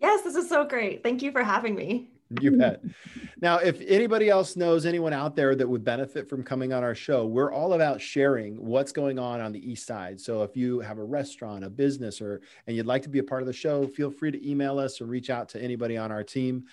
Yes, 0.00 0.22
this 0.22 0.34
is 0.34 0.48
so 0.48 0.64
great. 0.64 1.02
Thank 1.02 1.22
you 1.22 1.30
for 1.30 1.42
having 1.42 1.74
me. 1.74 2.10
You 2.40 2.56
bet. 2.56 2.80
now, 3.42 3.56
if 3.56 3.80
anybody 3.86 4.28
else 4.28 4.56
knows 4.56 4.86
anyone 4.86 5.12
out 5.12 5.34
there 5.34 5.56
that 5.56 5.68
would 5.68 5.84
benefit 5.84 6.28
from 6.28 6.44
coming 6.44 6.72
on 6.72 6.84
our 6.84 6.94
show, 6.94 7.26
we're 7.26 7.52
all 7.52 7.72
about 7.72 8.00
sharing 8.00 8.54
what's 8.54 8.92
going 8.92 9.18
on 9.18 9.40
on 9.40 9.52
the 9.52 9.70
East 9.70 9.86
Side. 9.86 10.20
So 10.20 10.42
if 10.44 10.56
you 10.56 10.78
have 10.80 10.98
a 10.98 11.04
restaurant, 11.04 11.64
a 11.64 11.70
business, 11.70 12.20
or 12.20 12.40
and 12.66 12.76
you'd 12.76 12.86
like 12.86 13.02
to 13.02 13.08
be 13.08 13.18
a 13.18 13.24
part 13.24 13.42
of 13.42 13.46
the 13.46 13.52
show, 13.52 13.86
feel 13.86 14.10
free 14.10 14.30
to 14.30 14.48
email 14.48 14.78
us 14.78 15.00
or 15.00 15.06
reach 15.06 15.28
out 15.28 15.48
to 15.50 15.62
anybody 15.62 15.96
on 15.96 16.12
our 16.12 16.22
team. 16.22 16.66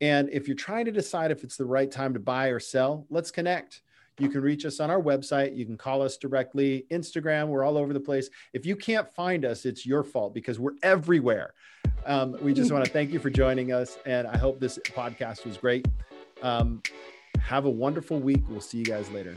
And 0.00 0.28
if 0.30 0.48
you're 0.48 0.56
trying 0.56 0.84
to 0.86 0.92
decide 0.92 1.30
if 1.30 1.44
it's 1.44 1.56
the 1.56 1.64
right 1.64 1.90
time 1.90 2.12
to 2.14 2.20
buy 2.20 2.48
or 2.48 2.58
sell, 2.58 3.06
let's 3.08 3.30
connect. 3.30 3.82
You 4.18 4.28
can 4.28 4.42
reach 4.42 4.64
us 4.64 4.78
on 4.78 4.90
our 4.90 5.00
website. 5.00 5.56
You 5.56 5.64
can 5.64 5.76
call 5.76 6.00
us 6.02 6.16
directly. 6.16 6.86
Instagram, 6.90 7.48
we're 7.48 7.64
all 7.64 7.76
over 7.76 7.92
the 7.92 8.00
place. 8.00 8.30
If 8.52 8.64
you 8.64 8.76
can't 8.76 9.12
find 9.14 9.44
us, 9.44 9.64
it's 9.64 9.84
your 9.84 10.04
fault 10.04 10.34
because 10.34 10.60
we're 10.60 10.76
everywhere. 10.82 11.54
Um, 12.06 12.36
we 12.40 12.52
just 12.52 12.70
want 12.72 12.84
to 12.84 12.90
thank 12.90 13.12
you 13.12 13.18
for 13.18 13.30
joining 13.30 13.72
us. 13.72 13.98
And 14.06 14.26
I 14.26 14.36
hope 14.36 14.60
this 14.60 14.78
podcast 14.78 15.44
was 15.44 15.56
great. 15.56 15.86
Um, 16.42 16.82
have 17.40 17.64
a 17.64 17.70
wonderful 17.70 18.20
week. 18.20 18.42
We'll 18.48 18.60
see 18.60 18.78
you 18.78 18.84
guys 18.84 19.10
later. 19.10 19.34